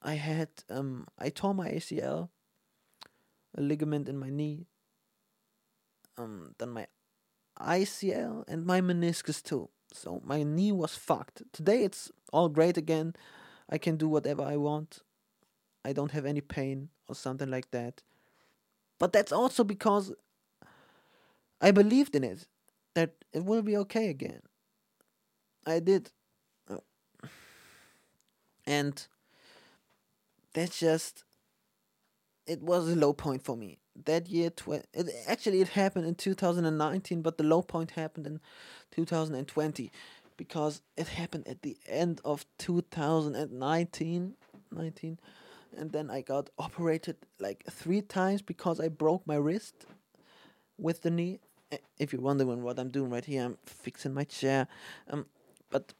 I 0.00 0.14
had 0.14 0.48
um, 0.70 1.06
I 1.18 1.28
tore 1.28 1.52
my 1.52 1.68
ACL, 1.68 2.30
a 3.54 3.60
ligament 3.60 4.08
in 4.08 4.16
my 4.16 4.30
knee. 4.30 4.64
Um, 6.16 6.54
then 6.56 6.70
my 6.70 6.86
ICL 7.60 8.44
and 8.48 8.64
my 8.64 8.80
meniscus 8.80 9.42
too. 9.42 9.68
So 9.92 10.22
my 10.24 10.44
knee 10.44 10.72
was 10.72 10.94
fucked. 10.94 11.42
Today 11.52 11.84
it's 11.84 12.10
all 12.32 12.48
great 12.48 12.78
again. 12.78 13.14
I 13.68 13.76
can 13.76 13.98
do 13.98 14.08
whatever 14.08 14.42
I 14.42 14.56
want. 14.56 15.00
I 15.84 15.92
don't 15.92 16.12
have 16.12 16.24
any 16.24 16.40
pain 16.40 16.88
or 17.06 17.14
something 17.14 17.50
like 17.50 17.70
that. 17.72 18.02
But 18.98 19.12
that's 19.12 19.30
also 19.30 19.62
because 19.62 20.14
I 21.60 21.70
believed 21.70 22.16
in 22.16 22.24
it 22.24 22.46
that 22.94 23.10
it 23.34 23.44
will 23.44 23.60
be 23.60 23.76
okay 23.76 24.08
again. 24.08 24.40
I 25.66 25.80
did. 25.80 26.12
And 28.70 29.06
that's 30.54 30.78
just 30.78 31.24
it 32.46 32.62
was 32.62 32.88
a 32.88 32.96
low 32.96 33.12
point 33.12 33.42
for 33.42 33.56
me. 33.56 33.78
That 34.04 34.28
year 34.28 34.50
tw- 34.50 34.84
it, 34.92 35.08
actually 35.26 35.60
it 35.60 35.68
happened 35.70 36.06
in 36.06 36.14
2019, 36.14 37.22
but 37.22 37.36
the 37.36 37.44
low 37.44 37.62
point 37.62 37.92
happened 37.92 38.26
in 38.26 38.40
2020 38.92 39.90
because 40.36 40.82
it 40.96 41.08
happened 41.08 41.48
at 41.48 41.62
the 41.62 41.76
end 41.86 42.20
of 42.24 42.46
2019 42.58 44.34
19 44.72 45.18
and 45.76 45.92
then 45.92 46.10
I 46.10 46.20
got 46.20 46.50
operated 46.58 47.16
like 47.38 47.64
three 47.70 48.02
times 48.02 48.42
because 48.42 48.80
I 48.80 48.88
broke 48.88 49.26
my 49.26 49.36
wrist 49.36 49.74
with 50.78 51.02
the 51.02 51.10
knee. 51.10 51.40
If 51.98 52.12
you're 52.12 52.22
wondering 52.22 52.62
what 52.62 52.78
I'm 52.78 52.90
doing 52.90 53.10
right 53.10 53.24
here, 53.24 53.44
I'm 53.44 53.58
fixing 53.64 54.14
my 54.14 54.24
chair. 54.24 54.66
Um, 55.08 55.26
but 55.70 55.92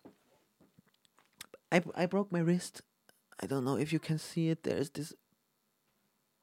I 1.72 1.82
I 1.94 2.06
broke 2.06 2.32
my 2.32 2.40
wrist. 2.40 2.82
I 3.40 3.46
don't 3.46 3.64
know 3.64 3.76
if 3.76 3.92
you 3.92 3.98
can 3.98 4.18
see 4.18 4.48
it. 4.50 4.62
There 4.62 4.76
is 4.76 4.90
this 4.90 5.14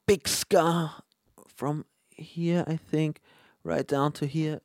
big 0.06 0.26
scar 0.26 1.02
from 1.46 1.84
here, 2.10 2.64
I 2.66 2.76
think, 2.76 3.20
right 3.62 3.86
down 3.86 4.12
to 4.12 4.26
here. 4.26 4.60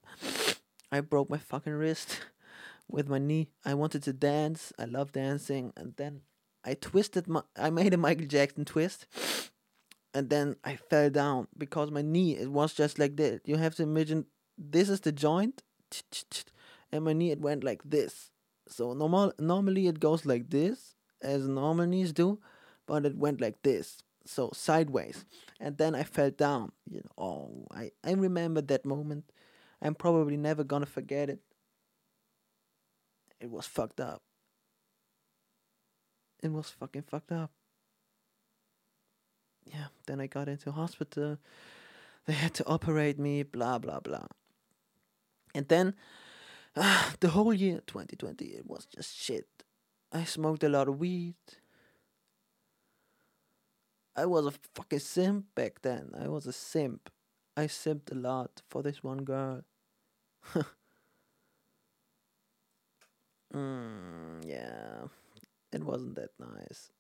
I 0.92 1.02
broke 1.02 1.30
my 1.30 1.38
fucking 1.38 1.74
wrist 1.74 2.22
with 2.90 3.08
my 3.08 3.20
knee. 3.20 3.50
I 3.66 3.74
wanted 3.74 4.04
to 4.04 4.14
dance. 4.14 4.74
I 4.80 4.86
love 4.86 5.12
dancing, 5.12 5.74
and 5.76 5.96
then 5.98 6.22
I 6.64 6.76
twisted 6.76 7.28
my 7.28 7.42
I 7.56 7.70
made 7.70 7.94
a 7.94 7.98
Michael 7.98 8.28
Jackson 8.28 8.66
twist 8.66 9.06
and 10.14 10.30
then 10.30 10.56
I 10.64 10.76
fell 10.76 11.10
down 11.10 11.48
because 11.58 11.92
my 11.92 12.02
knee 12.02 12.36
it 12.36 12.52
was 12.52 12.74
just 12.74 13.00
like 13.00 13.18
this. 13.18 13.42
You 13.46 13.58
have 13.58 13.76
to 13.76 13.84
imagine 13.84 14.26
this 14.58 14.90
is 14.90 15.02
the 15.02 15.12
joint 15.12 15.64
and 16.92 17.04
my 17.04 17.14
knee 17.14 17.32
it 17.32 17.42
went 17.42 17.64
like 17.64 17.82
this. 17.84 18.30
So 18.76 18.94
normal 18.94 19.34
normally 19.38 19.88
it 19.88 20.00
goes 20.00 20.26
like 20.26 20.50
this 20.50 20.96
as 21.22 21.48
normal 21.48 21.86
knees 21.86 22.12
do, 22.12 22.40
but 22.88 23.06
it 23.06 23.16
went 23.16 23.40
like 23.40 23.62
this. 23.62 24.02
So 24.26 24.50
sideways. 24.54 25.26
And 25.60 25.78
then 25.78 25.94
I 25.96 26.04
fell 26.04 26.32
down. 26.32 26.72
You 26.90 27.02
know, 27.02 27.12
oh 27.18 27.68
I, 27.72 27.92
I 28.04 28.14
remember 28.14 28.62
that 28.62 28.86
moment. 28.86 29.32
I'm 29.82 29.94
probably 29.94 30.38
never 30.38 30.64
gonna 30.64 30.86
forget 30.86 31.30
it. 31.30 31.40
It 33.40 33.52
was 33.52 33.68
fucked 33.68 34.00
up. 34.00 34.24
It 36.42 36.52
was 36.52 36.70
fucking 36.70 37.04
fucked 37.04 37.32
up. 37.32 37.52
Yeah, 39.66 39.88
then 40.08 40.20
I 40.20 40.28
got 40.28 40.50
into 40.50 40.72
hospital. 40.72 41.38
They 42.26 42.34
had 42.34 42.54
to 42.56 42.66
operate 42.66 43.20
me, 43.20 43.44
blah, 43.44 43.78
blah, 43.80 44.00
blah. 44.00 44.28
And 45.54 45.68
then 45.68 45.94
uh, 46.76 47.12
the 47.20 47.30
whole 47.30 47.54
year 47.54 47.82
2020, 47.86 48.46
it 48.46 48.66
was 48.68 48.86
just 48.86 49.16
shit. 49.16 49.48
I 50.12 50.24
smoked 50.24 50.64
a 50.64 50.70
lot 50.70 50.88
of 50.88 51.00
weed. 51.00 51.36
I 54.16 54.26
was 54.28 54.46
a 54.46 54.54
fucking 54.76 55.00
simp 55.00 55.46
back 55.56 55.82
then. 55.82 56.12
I 56.20 56.28
was 56.28 56.46
a 56.46 56.54
simp. 56.54 57.10
I 57.58 57.66
simped 57.66 58.12
a 58.12 58.16
lot 58.16 58.62
for 58.70 58.84
this 58.84 59.04
one 59.04 59.24
girl. 59.24 59.64
mm, 63.54 64.46
yeah 64.46 65.08
it 65.74 65.84
wasn't 65.84 66.16
that 66.16 66.30
nice. 66.40 66.92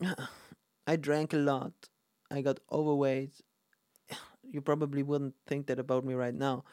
I 0.86 0.96
drank 0.96 1.32
a 1.32 1.36
lot. 1.38 1.72
I 2.30 2.42
got 2.42 2.60
overweight. 2.70 3.40
You 4.44 4.60
probably 4.60 5.02
wouldn't 5.02 5.34
think 5.46 5.68
that 5.68 5.78
about 5.78 6.04
me 6.04 6.12
right 6.12 6.34
now. 6.34 6.64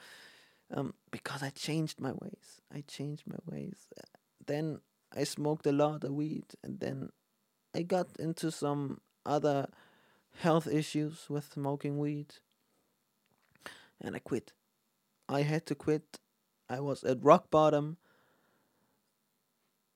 Um, 0.72 0.94
because 1.12 1.42
I 1.42 1.50
changed 1.50 2.00
my 2.00 2.12
ways. 2.12 2.62
I 2.74 2.84
changed 2.88 3.24
my 3.26 3.40
ways. 3.46 3.88
Then 4.46 4.82
I 5.16 5.24
smoked 5.24 5.66
a 5.66 5.72
lot 5.72 6.04
of 6.04 6.12
weed, 6.12 6.46
and 6.64 6.80
then 6.80 7.10
I 7.74 7.82
got 7.82 8.08
into 8.20 8.52
some 8.52 9.02
other 9.26 9.70
health 10.40 10.68
issues 10.68 11.26
with 11.30 11.52
smoking 11.54 11.98
weed, 11.98 12.36
and 14.00 14.16
I 14.16 14.20
quit. 14.20 14.54
I 15.28 15.42
had 15.42 15.66
to 15.68 15.76
quit. 15.76 16.20
I 16.70 16.80
was 16.80 17.04
at 17.04 17.24
rock 17.24 17.50
bottom. 17.50 17.98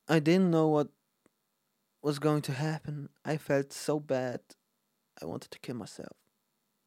I 0.07 0.19
didn't 0.19 0.51
know 0.51 0.67
what 0.67 0.89
was 2.01 2.19
going 2.19 2.41
to 2.43 2.51
happen. 2.51 3.09
I 3.23 3.37
felt 3.37 3.71
so 3.71 3.99
bad. 3.99 4.41
I 5.21 5.25
wanted 5.25 5.51
to 5.51 5.59
kill 5.59 5.75
myself. 5.75 6.17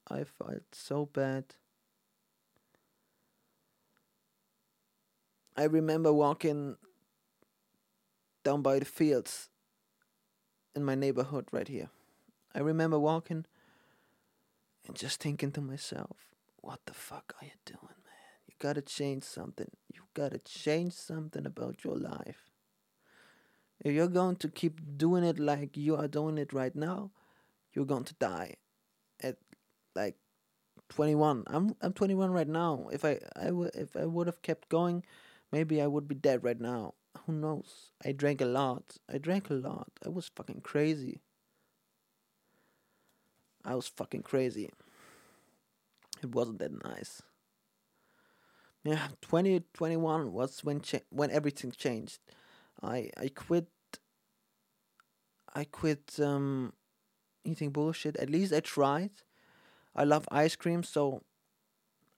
I 0.09 0.25
felt 0.25 0.62
so 0.72 1.07
bad. 1.07 1.55
I 5.57 5.64
remember 5.64 6.12
walking 6.12 6.77
down 8.45 8.62
by 8.62 8.79
the 8.79 8.85
fields 8.85 9.49
in 10.75 10.85
my 10.85 10.95
neighborhood 10.95 11.47
right 11.51 11.66
here. 11.66 11.88
I 12.55 12.61
remember 12.61 12.99
walking 12.99 13.47
and 14.87 14.97
just 14.97 15.21
thinking 15.21 15.53
to 15.53 15.61
myself, 15.61 16.16
what 16.61 16.81
the 16.87 16.92
fuck 16.92 17.35
are 17.40 17.45
you 17.47 17.53
doing, 17.64 17.79
man? 17.81 18.37
You 18.47 18.55
gotta 18.59 18.83
change 18.83 19.25
something. 19.25 19.71
You 19.92 20.03
gotta 20.14 20.38
change 20.38 20.92
something 20.92 21.47
about 21.47 21.85
your 21.85 21.97
life. 21.97 22.51
If 23.81 23.95
you're 23.95 24.09
going 24.09 24.37
to 24.37 24.49
keep 24.49 24.81
doing 24.97 25.25
it 25.25 25.38
like 25.38 25.77
you 25.77 25.97
are 25.97 26.09
doing 26.09 26.38
it 26.38 26.53
right 26.53 26.75
now, 26.75 27.11
you're 27.73 27.85
going 27.85 28.05
to 28.05 28.14
die 28.14 28.55
at 29.23 29.37
like 29.95 30.16
21. 30.90 31.45
I'm 31.47 31.75
I'm 31.81 31.92
21 31.92 32.31
right 32.31 32.49
now. 32.49 32.88
If 32.92 33.05
I 33.05 33.19
I 33.35 33.51
would 33.51 33.75
if 33.75 33.97
I 33.97 34.05
would 34.05 34.27
have 34.27 34.42
kept 34.42 34.69
going, 34.69 35.03
maybe 35.52 35.80
I 35.80 35.87
would 35.87 36.09
be 36.09 36.14
dead 36.14 36.44
right 36.44 36.61
now. 36.61 36.94
Who 37.26 37.32
knows? 37.32 37.92
I 38.04 38.12
drank 38.12 38.40
a 38.40 38.46
lot. 38.46 38.96
I 39.12 39.18
drank 39.18 39.50
a 39.50 39.54
lot. 39.54 39.90
I 40.04 40.09
was 40.11 40.30
fucking 40.35 40.61
crazy. 40.61 41.20
I 43.64 43.74
was 43.74 43.88
fucking 43.88 44.22
crazy. 44.22 44.70
It 46.22 46.35
wasn't 46.35 46.59
that 46.61 46.85
nice. 46.85 47.22
Yeah, 48.85 49.09
2021 49.20 50.32
was 50.32 50.62
when 50.62 50.80
cha- 50.80 51.06
when 51.11 51.30
everything 51.30 51.72
changed. 51.72 52.20
I 52.82 53.11
I 53.16 53.28
quit. 53.28 53.66
I 55.54 55.64
quit 55.64 56.20
um, 56.20 56.72
eating 57.44 57.70
bullshit. 57.70 58.16
At 58.16 58.30
least 58.30 58.52
I 58.52 58.61
tried. 58.61 59.11
I 59.94 60.04
love 60.04 60.28
ice 60.30 60.54
cream, 60.54 60.82
so 60.82 61.22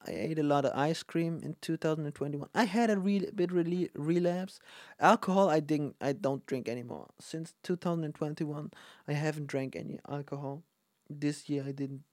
I 0.07 0.11
ate 0.11 0.39
a 0.39 0.43
lot 0.43 0.65
of 0.65 0.77
ice 0.77 1.03
cream 1.03 1.41
in 1.43 1.57
2021. 1.61 2.49
I 2.55 2.63
had 2.63 2.89
a 2.89 2.97
real 2.97 3.25
bit 3.35 3.51
really 3.51 3.89
relapse. 3.93 4.59
Alcohol, 4.99 5.49
I 5.49 5.59
didn't. 5.59 5.95
I 5.99 6.13
don't 6.13 6.45
drink 6.45 6.69
anymore. 6.69 7.09
Since 7.19 7.53
2021, 7.63 8.71
I 9.07 9.13
haven't 9.13 9.47
drank 9.47 9.75
any 9.75 9.99
alcohol. 10.07 10.63
This 11.09 11.49
year, 11.49 11.65
I 11.67 11.71
didn't. 11.71 12.03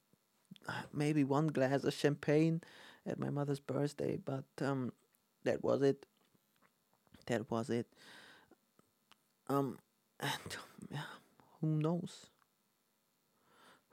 Maybe 0.93 1.23
one 1.23 1.47
glass 1.49 1.85
of 1.85 1.95
champagne 1.95 2.63
at 3.07 3.21
my 3.21 3.31
mother's 3.31 3.61
birthday, 3.61 4.19
but 4.23 4.45
um, 4.61 4.93
that 5.45 5.63
was 5.63 5.83
it. 5.83 6.07
That 7.27 7.49
was 7.51 7.71
it. 7.71 7.87
Um, 9.49 9.79
and 10.19 10.57
yeah, 10.91 11.01
who 11.61 11.69
knows? 11.69 12.27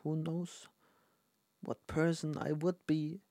Who 0.04 0.16
knows 0.16 0.68
what 1.64 1.86
person 1.88 2.38
I 2.38 2.52
would 2.52 2.76
be 2.88 3.22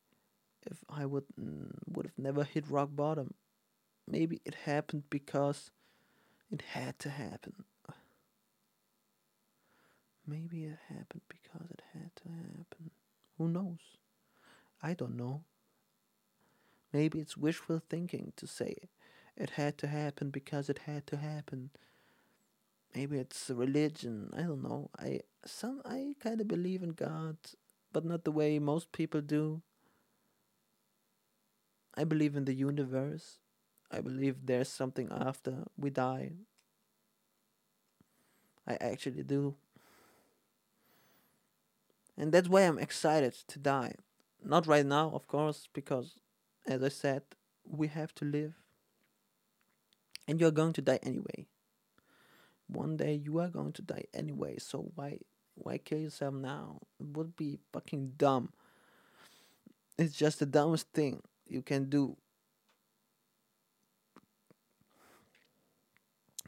if 0.67 0.79
I 0.89 1.07
would 1.07 1.25
mm, 1.41 1.71
would 1.89 2.07
have 2.07 2.19
never 2.19 2.45
hit 2.45 2.69
rock 2.71 2.91
bottom? 2.93 3.35
Maybe 4.09 4.41
it 4.45 4.55
happened 4.67 5.05
because 5.11 5.71
it 6.51 6.63
had 6.75 6.99
to 7.01 7.11
happen. 7.11 7.65
Maybe 10.27 10.65
it 10.65 10.79
happened 10.89 11.23
because 11.29 11.71
it 11.71 11.83
had 11.93 12.11
to 12.17 12.29
happen. 12.29 12.91
Who 13.39 13.49
knows? 13.49 13.81
I 14.83 14.95
don't 14.95 15.17
know. 15.17 15.45
Maybe 16.93 17.19
it's 17.21 17.37
wishful 17.37 17.83
thinking 17.89 18.33
to 18.37 18.47
say 18.47 18.77
it 19.37 19.51
had 19.51 19.79
to 19.79 19.87
happen 19.89 20.31
because 20.31 20.69
it 20.69 20.81
had 20.87 21.07
to 21.09 21.17
happen. 21.17 21.71
maybe 22.95 23.19
it's 23.19 23.51
a 23.51 23.55
religion. 23.55 24.31
I 24.37 24.43
don't 24.43 24.63
know. 24.63 24.91
I 24.99 25.21
some 25.45 25.83
I 25.85 26.15
kind 26.21 26.41
of 26.41 26.49
believe 26.49 26.83
in 26.83 26.91
God, 26.93 27.37
but 27.93 28.05
not 28.05 28.25
the 28.25 28.33
way 28.33 28.59
most 28.59 28.93
people 28.93 29.21
do. 29.21 29.63
I 31.95 32.05
believe 32.05 32.37
in 32.37 32.45
the 32.45 32.55
universe. 32.55 33.39
I 33.91 34.01
believe 34.01 34.47
there's 34.47 34.69
something 34.69 35.09
after 35.11 35.65
we 35.77 35.91
die. 35.91 36.33
I 38.67 38.75
actually 38.81 39.23
do. 39.23 39.55
And 42.17 42.33
that's 42.33 42.49
why 42.49 42.63
I'm 42.63 42.79
excited 42.79 43.35
to 43.49 43.59
die. 43.59 43.95
Not 44.45 44.67
right 44.67 44.87
now, 44.87 45.11
of 45.15 45.27
course, 45.27 45.69
because 45.73 46.17
as 46.67 46.83
I 46.83 46.89
said, 46.89 47.23
we 47.69 47.89
have 47.89 48.15
to 48.17 48.25
live. 48.25 48.55
And 50.27 50.41
you're 50.41 50.51
going 50.51 50.73
to 50.75 50.83
die 50.83 51.01
anyway. 51.03 51.47
One 52.69 52.97
day 52.97 53.15
you 53.15 53.39
are 53.39 53.49
going 53.49 53.73
to 53.73 53.83
die 53.83 54.05
anyway, 54.15 54.57
so 54.59 54.93
why 54.95 55.19
why 55.55 55.77
kill 55.77 55.99
yourself 55.99 56.33
now? 56.33 56.81
It 56.99 57.09
would 57.15 57.37
be 57.37 57.59
fucking 57.73 58.15
dumb. 58.17 58.53
It's 59.99 60.17
just 60.17 60.39
the 60.39 60.47
dumbest 60.47 60.89
thing 60.95 61.23
you 61.47 61.63
can 61.63 61.89
do. 61.89 62.17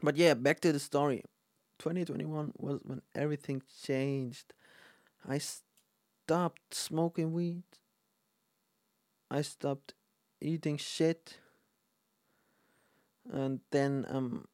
But 0.01 0.17
yeah, 0.17 0.33
back 0.33 0.59
to 0.61 0.71
the 0.71 0.79
story. 0.79 1.23
2021 1.79 2.53
was 2.57 2.79
when 2.83 3.01
everything 3.13 3.61
changed. 3.83 4.53
I 5.27 5.39
stopped 5.39 6.73
smoking 6.73 7.33
weed. 7.33 7.63
I 9.29 9.41
stopped 9.41 9.93
eating 10.41 10.77
shit. 10.77 11.39
And 13.31 13.59
then 13.71 14.05
um 14.09 14.47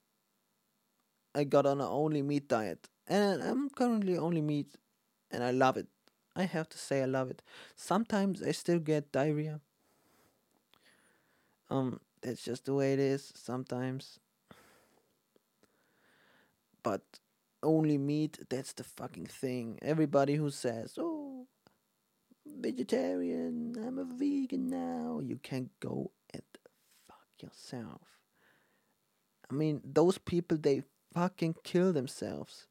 I 1.35 1.43
got 1.43 1.65
on 1.65 1.81
an 1.81 1.87
only 1.87 2.21
meat 2.21 2.47
diet. 2.47 2.87
And 3.07 3.41
I'm 3.43 3.69
currently 3.69 4.17
only 4.17 4.41
meat 4.41 4.75
and 5.29 5.43
I 5.43 5.51
love 5.51 5.77
it. 5.77 5.87
I 6.35 6.43
have 6.43 6.69
to 6.69 6.77
say 6.77 7.01
I 7.01 7.05
love 7.05 7.29
it. 7.29 7.41
Sometimes 7.75 8.41
I 8.41 8.51
still 8.51 8.79
get 8.79 9.11
diarrhea. 9.11 9.59
Um 11.71 11.99
that's 12.21 12.43
just 12.43 12.65
the 12.65 12.73
way 12.75 12.93
it 12.93 12.99
is 12.99 13.31
sometimes. 13.35 14.19
But 16.83 17.01
only 17.63 17.97
meat, 17.97 18.39
that's 18.49 18.73
the 18.73 18.83
fucking 18.83 19.27
thing. 19.27 19.79
Everybody 19.81 20.35
who 20.35 20.49
says, 20.51 20.95
"Oh, 20.99 21.47
vegetarian, 22.45 23.75
I'm 23.77 23.97
a 23.97 24.05
vegan 24.05 24.67
now." 24.67 25.19
You 25.23 25.37
can 25.37 25.69
go 25.79 26.11
and 26.33 26.43
fuck 27.07 27.27
yourself. 27.41 28.01
I 29.49 29.53
mean, 29.53 29.81
those 29.83 30.17
people 30.17 30.57
they 30.57 30.83
fucking 31.13 31.55
kill 31.63 31.93
themselves. 31.93 32.67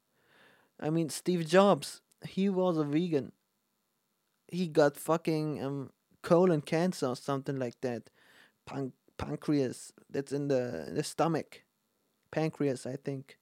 I 0.79 0.89
mean, 0.89 1.09
Steve 1.09 1.47
Jobs, 1.47 2.01
he 2.25 2.49
was 2.49 2.77
a 2.77 2.83
vegan. 2.83 3.31
He 4.47 4.67
got 4.67 4.97
fucking 4.97 5.63
um 5.63 5.91
colon 6.21 6.61
cancer 6.61 7.07
or 7.07 7.15
something 7.15 7.57
like 7.57 7.81
that. 7.81 8.09
Pan- 8.65 8.93
pancreas, 9.17 9.93
that's 10.09 10.31
in 10.33 10.47
the 10.49 10.89
the 10.93 11.03
stomach. 11.03 11.63
Pancreas, 12.31 12.85
I 12.85 12.97
think. 12.97 13.37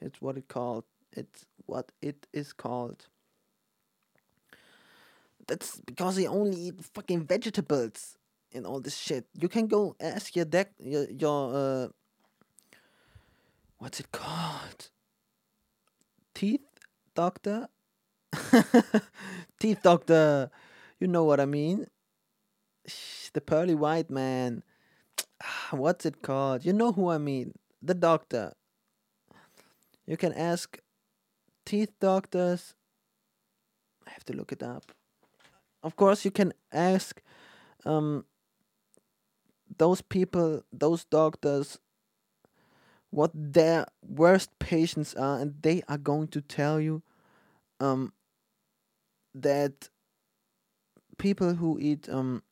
It's 0.00 0.20
what 0.22 0.36
it 0.38 0.48
called. 0.48 0.84
It's 1.12 1.46
what 1.66 1.92
it 2.02 2.26
is 2.32 2.52
called. 2.52 3.06
That's 5.46 5.80
because 5.86 6.16
he 6.16 6.26
only 6.26 6.56
eat 6.68 6.84
fucking 6.94 7.26
vegetables 7.26 8.18
and 8.54 8.66
all 8.66 8.80
this 8.80 8.96
shit. 8.96 9.26
You 9.38 9.48
can 9.48 9.66
go 9.68 9.96
ask 10.00 10.36
your 10.36 10.44
deck 10.46 10.72
your 10.80 11.06
your 11.10 11.54
uh 11.54 11.88
what's 13.78 14.00
it 14.00 14.12
called? 14.12 14.90
Teeth 16.34 16.66
doctor? 17.14 17.68
Teeth 19.60 19.82
doctor. 19.82 20.50
You 21.00 21.08
know 21.08 21.24
what 21.24 21.40
I 21.40 21.46
mean? 21.46 21.86
The 23.32 23.40
pearly 23.40 23.74
white 23.74 24.10
man. 24.10 24.62
What's 25.70 26.06
it 26.06 26.22
called? 26.22 26.64
You 26.64 26.72
know 26.72 26.92
who 26.92 27.10
I 27.10 27.18
mean. 27.18 27.54
The 27.80 27.94
doctor. 27.94 28.52
You 30.06 30.16
can 30.16 30.32
ask 30.32 30.78
teeth 31.64 31.90
doctors. 32.00 32.74
I 34.06 34.10
have 34.10 34.24
to 34.26 34.32
look 34.32 34.52
it 34.52 34.62
up. 34.62 34.92
Of 35.82 35.96
course, 35.96 36.24
you 36.24 36.30
can 36.30 36.52
ask 36.72 37.22
um, 37.84 38.24
those 39.78 40.02
people, 40.02 40.62
those 40.72 41.04
doctors, 41.04 41.78
what 43.10 43.30
their 43.34 43.86
worst 44.02 44.58
patients 44.58 45.14
are, 45.14 45.38
and 45.38 45.54
they 45.62 45.82
are 45.88 45.98
going 45.98 46.28
to 46.28 46.40
tell 46.40 46.80
you 46.80 47.02
um, 47.80 48.12
that 49.34 49.88
people 51.18 51.54
who 51.54 51.78
eat 51.78 52.08
um, 52.08 52.42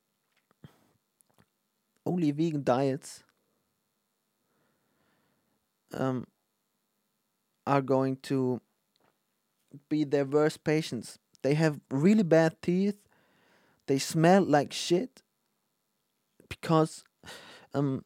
only 2.06 2.30
vegan 2.30 2.62
diets 2.62 3.22
um, 5.94 6.26
are 7.66 7.82
going 7.82 8.16
to 8.16 8.60
be 9.88 10.04
their 10.04 10.24
worst 10.24 10.64
patients. 10.64 11.18
They 11.42 11.54
have 11.54 11.80
really 11.90 12.22
bad 12.22 12.60
teeth. 12.62 12.96
They 13.86 13.98
smell 13.98 14.42
like 14.42 14.72
shit 14.72 15.22
because 16.48 17.04
um 17.74 18.04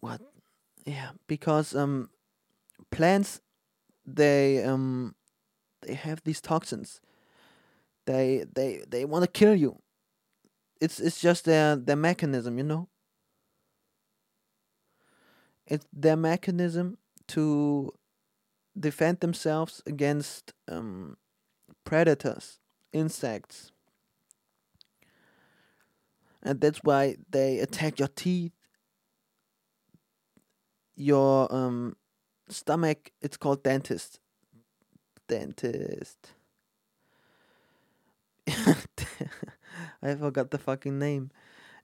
what 0.00 0.20
yeah 0.84 1.10
because 1.26 1.74
um 1.74 2.10
plants 2.90 3.40
they 4.06 4.62
um 4.62 5.14
they 5.82 5.94
have 5.94 6.22
these 6.24 6.40
toxins 6.40 7.00
they 8.06 8.44
they 8.54 8.84
they 8.88 9.04
want 9.04 9.24
to 9.24 9.30
kill 9.30 9.54
you 9.54 9.80
it's 10.80 11.00
it's 11.00 11.20
just 11.20 11.44
their 11.44 11.76
their 11.76 11.96
mechanism 11.96 12.58
you 12.58 12.64
know 12.64 12.88
it's 15.66 15.86
their 15.92 16.16
mechanism 16.16 16.98
to 17.28 17.92
defend 18.78 19.20
themselves 19.20 19.82
against 19.86 20.52
um, 20.68 21.16
predators, 21.84 22.58
insects. 22.92 23.72
And 26.42 26.60
that's 26.60 26.78
why 26.84 27.16
they 27.30 27.58
attack 27.58 27.98
your 27.98 28.08
teeth, 28.08 28.52
your 30.94 31.52
um, 31.52 31.96
stomach. 32.48 33.10
It's 33.20 33.36
called 33.36 33.64
dentist. 33.64 34.20
Dentist. 35.26 36.34
I 40.02 40.14
forgot 40.14 40.50
the 40.50 40.58
fucking 40.58 40.98
name. 40.98 41.30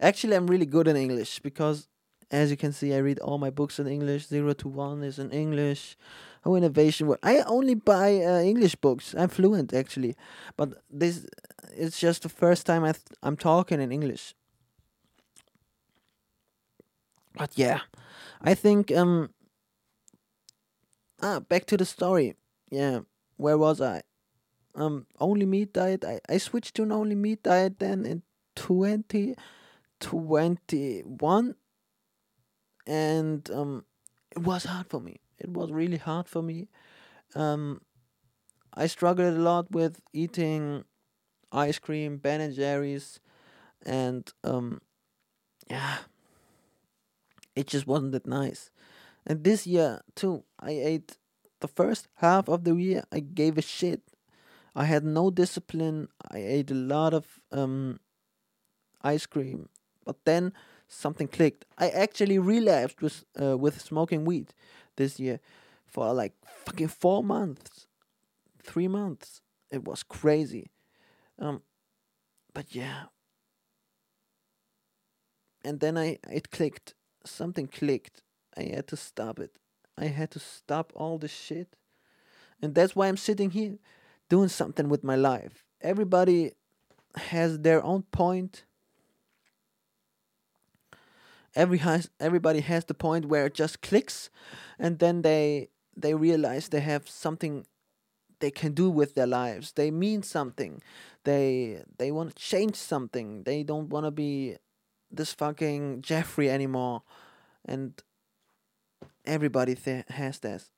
Actually, 0.00 0.36
I'm 0.36 0.46
really 0.46 0.66
good 0.66 0.88
in 0.88 0.96
English 0.96 1.40
because 1.40 1.88
as 2.30 2.50
you 2.50 2.56
can 2.56 2.72
see, 2.72 2.94
I 2.94 2.98
read 2.98 3.18
all 3.20 3.38
my 3.38 3.50
books 3.50 3.78
in 3.78 3.86
English. 3.86 4.26
Zero 4.26 4.52
to 4.54 4.68
One 4.68 5.02
is 5.02 5.18
in 5.18 5.30
English. 5.30 5.96
How 6.44 6.54
Innovation 6.56 7.06
Work. 7.06 7.20
I 7.22 7.38
only 7.40 7.74
buy 7.74 8.16
uh, 8.16 8.40
English 8.40 8.74
books. 8.76 9.14
I'm 9.16 9.28
fluent 9.28 9.72
actually, 9.72 10.16
but 10.56 10.74
this 10.90 11.26
it's 11.76 12.00
just 12.00 12.22
the 12.22 12.28
first 12.28 12.66
time 12.66 12.82
I 12.84 12.92
th- 12.92 13.16
I'm 13.22 13.36
talking 13.36 13.80
in 13.80 13.92
English. 13.92 14.34
But 17.34 17.52
yeah, 17.56 17.80
I 18.40 18.54
think 18.54 18.90
um. 18.92 19.30
Ah, 21.22 21.40
back 21.40 21.64
to 21.66 21.76
the 21.76 21.84
story. 21.84 22.34
Yeah, 22.70 23.00
where 23.36 23.56
was 23.56 23.80
I? 23.80 24.02
Um, 24.74 25.06
only 25.20 25.46
meat 25.46 25.72
diet. 25.72 26.04
I 26.04 26.20
I 26.28 26.38
switched 26.38 26.74
to 26.76 26.82
an 26.82 26.92
only 26.92 27.14
meat 27.14 27.42
diet 27.42 27.78
then 27.78 28.06
in 28.06 28.22
twenty 28.54 29.34
twenty 30.00 31.00
one 31.00 31.56
and 32.86 33.48
um, 33.50 33.84
it 34.30 34.38
was 34.40 34.64
hard 34.64 34.86
for 34.88 35.00
me. 35.00 35.20
It 35.38 35.50
was 35.50 35.70
really 35.70 35.96
hard 35.96 36.28
for 36.28 36.42
me. 36.42 36.68
Um, 37.34 37.80
I 38.74 38.86
struggled 38.86 39.34
a 39.34 39.38
lot 39.38 39.70
with 39.70 40.00
eating 40.12 40.84
ice 41.50 41.78
cream, 41.78 42.16
Ben 42.16 42.40
and 42.40 42.54
Jerry's, 42.54 43.20
and 43.84 44.30
um, 44.44 44.80
yeah, 45.68 45.98
it 47.54 47.66
just 47.66 47.86
wasn't 47.86 48.12
that 48.12 48.26
nice. 48.26 48.70
And 49.26 49.44
this 49.44 49.66
year 49.66 50.00
too, 50.14 50.44
I 50.58 50.70
ate 50.70 51.16
the 51.60 51.68
first 51.68 52.08
half 52.16 52.48
of 52.48 52.64
the 52.64 52.74
year. 52.74 53.04
I 53.12 53.20
gave 53.20 53.58
a 53.58 53.62
shit. 53.62 54.00
I 54.74 54.84
had 54.84 55.04
no 55.04 55.30
discipline. 55.30 56.08
I 56.30 56.38
ate 56.38 56.70
a 56.70 56.74
lot 56.74 57.12
of 57.12 57.26
um, 57.50 58.00
ice 59.02 59.26
cream, 59.26 59.68
but 60.04 60.24
then 60.24 60.52
something 60.88 61.28
clicked. 61.28 61.64
I 61.78 61.90
actually 61.90 62.38
relapsed 62.38 63.02
with 63.02 63.24
uh, 63.40 63.58
with 63.58 63.80
smoking 63.80 64.24
weed 64.24 64.54
this 64.96 65.20
year 65.20 65.40
for 65.86 66.12
like 66.14 66.32
fucking 66.64 66.88
four 66.88 67.22
months, 67.22 67.86
three 68.62 68.88
months. 68.88 69.42
It 69.70 69.84
was 69.84 70.02
crazy. 70.02 70.70
Um, 71.38 71.62
but 72.54 72.74
yeah. 72.74 73.04
And 75.64 75.80
then 75.80 75.98
I 75.98 76.18
it 76.30 76.50
clicked. 76.50 76.94
Something 77.24 77.68
clicked. 77.68 78.22
I 78.56 78.62
had 78.62 78.86
to 78.88 78.96
stop 78.96 79.38
it. 79.38 79.58
I 79.98 80.06
had 80.06 80.30
to 80.32 80.38
stop 80.38 80.92
all 80.96 81.18
this 81.18 81.32
shit. 81.32 81.76
And 82.60 82.74
that's 82.74 82.96
why 82.96 83.08
I'm 83.08 83.16
sitting 83.16 83.50
here 83.50 83.78
doing 84.32 84.48
something 84.48 84.88
with 84.88 85.04
my 85.04 85.14
life. 85.14 85.62
Everybody 85.82 86.52
has 87.16 87.58
their 87.58 87.84
own 87.84 88.04
point. 88.04 88.64
Every 91.54 91.76
has 91.88 92.08
everybody 92.18 92.60
has 92.60 92.86
the 92.86 92.94
point 92.94 93.26
where 93.26 93.44
it 93.44 93.52
just 93.52 93.82
clicks 93.82 94.30
and 94.78 94.98
then 95.00 95.20
they 95.20 95.68
they 95.94 96.14
realize 96.14 96.68
they 96.68 96.80
have 96.80 97.10
something 97.10 97.66
they 98.40 98.50
can 98.50 98.72
do 98.72 98.88
with 98.88 99.14
their 99.14 99.26
lives. 99.26 99.72
They 99.72 99.90
mean 99.90 100.22
something. 100.22 100.80
They 101.24 101.82
they 101.98 102.10
want 102.10 102.34
to 102.34 102.42
change 102.42 102.76
something. 102.76 103.42
They 103.42 103.62
don't 103.62 103.90
want 103.90 104.06
to 104.06 104.10
be 104.10 104.56
this 105.10 105.34
fucking 105.34 106.00
Jeffrey 106.00 106.48
anymore. 106.48 107.02
And 107.66 108.02
everybody 109.26 109.74
th- 109.74 110.06
has 110.08 110.38
this. 110.38 110.70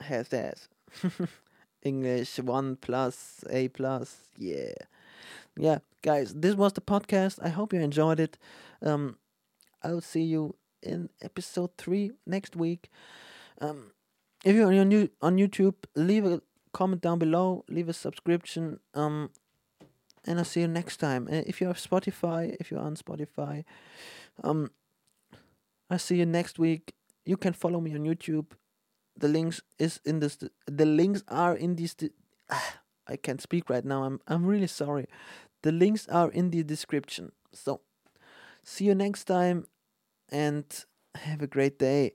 Has 0.00 0.28
that. 0.28 0.56
English 1.82 2.38
one 2.38 2.76
plus 2.76 3.44
A 3.50 3.68
plus. 3.68 4.16
Yeah. 4.36 4.72
Yeah, 5.56 5.78
guys, 6.02 6.34
this 6.34 6.54
was 6.54 6.72
the 6.72 6.80
podcast. 6.80 7.38
I 7.42 7.48
hope 7.48 7.72
you 7.72 7.80
enjoyed 7.80 8.20
it. 8.20 8.38
Um 8.82 9.16
I'll 9.82 10.00
see 10.00 10.22
you 10.22 10.56
in 10.82 11.08
episode 11.22 11.70
three 11.76 12.12
next 12.26 12.56
week. 12.56 12.90
Um 13.60 13.92
if 14.44 14.54
you're 14.54 14.66
on 14.66 14.88
new 14.88 15.08
on 15.20 15.36
YouTube, 15.36 15.74
leave 15.94 16.24
a 16.24 16.40
comment 16.72 17.02
down 17.02 17.18
below, 17.18 17.64
leave 17.68 17.88
a 17.88 17.92
subscription. 17.92 18.80
Um 18.94 19.30
and 20.26 20.38
I'll 20.38 20.44
see 20.44 20.60
you 20.60 20.68
next 20.68 20.98
time. 20.98 21.28
Uh, 21.28 21.42
if 21.46 21.60
you 21.60 21.66
have 21.66 21.78
Spotify, 21.78 22.56
if 22.60 22.70
you're 22.70 22.80
on 22.80 22.96
Spotify, 22.96 23.64
um 24.44 24.70
I'll 25.90 25.98
see 25.98 26.16
you 26.16 26.26
next 26.26 26.58
week. 26.58 26.94
You 27.24 27.36
can 27.36 27.52
follow 27.52 27.80
me 27.80 27.94
on 27.94 28.04
YouTube 28.04 28.46
the 29.16 29.28
links 29.28 29.60
is 29.78 30.00
in 30.04 30.20
this 30.20 30.38
the 30.66 30.86
links 30.86 31.22
are 31.28 31.54
in 31.54 31.76
this. 31.76 31.96
I 33.06 33.16
can't 33.16 33.40
speak 33.40 33.68
right 33.68 33.84
now 33.84 34.04
I'm 34.04 34.20
I'm 34.28 34.46
really 34.46 34.68
sorry 34.68 35.06
the 35.62 35.72
links 35.72 36.06
are 36.08 36.30
in 36.30 36.50
the 36.50 36.62
description 36.62 37.32
so 37.52 37.80
see 38.62 38.84
you 38.84 38.94
next 38.94 39.24
time 39.24 39.66
and 40.28 40.64
have 41.14 41.42
a 41.42 41.46
great 41.46 41.78
day 41.78 42.12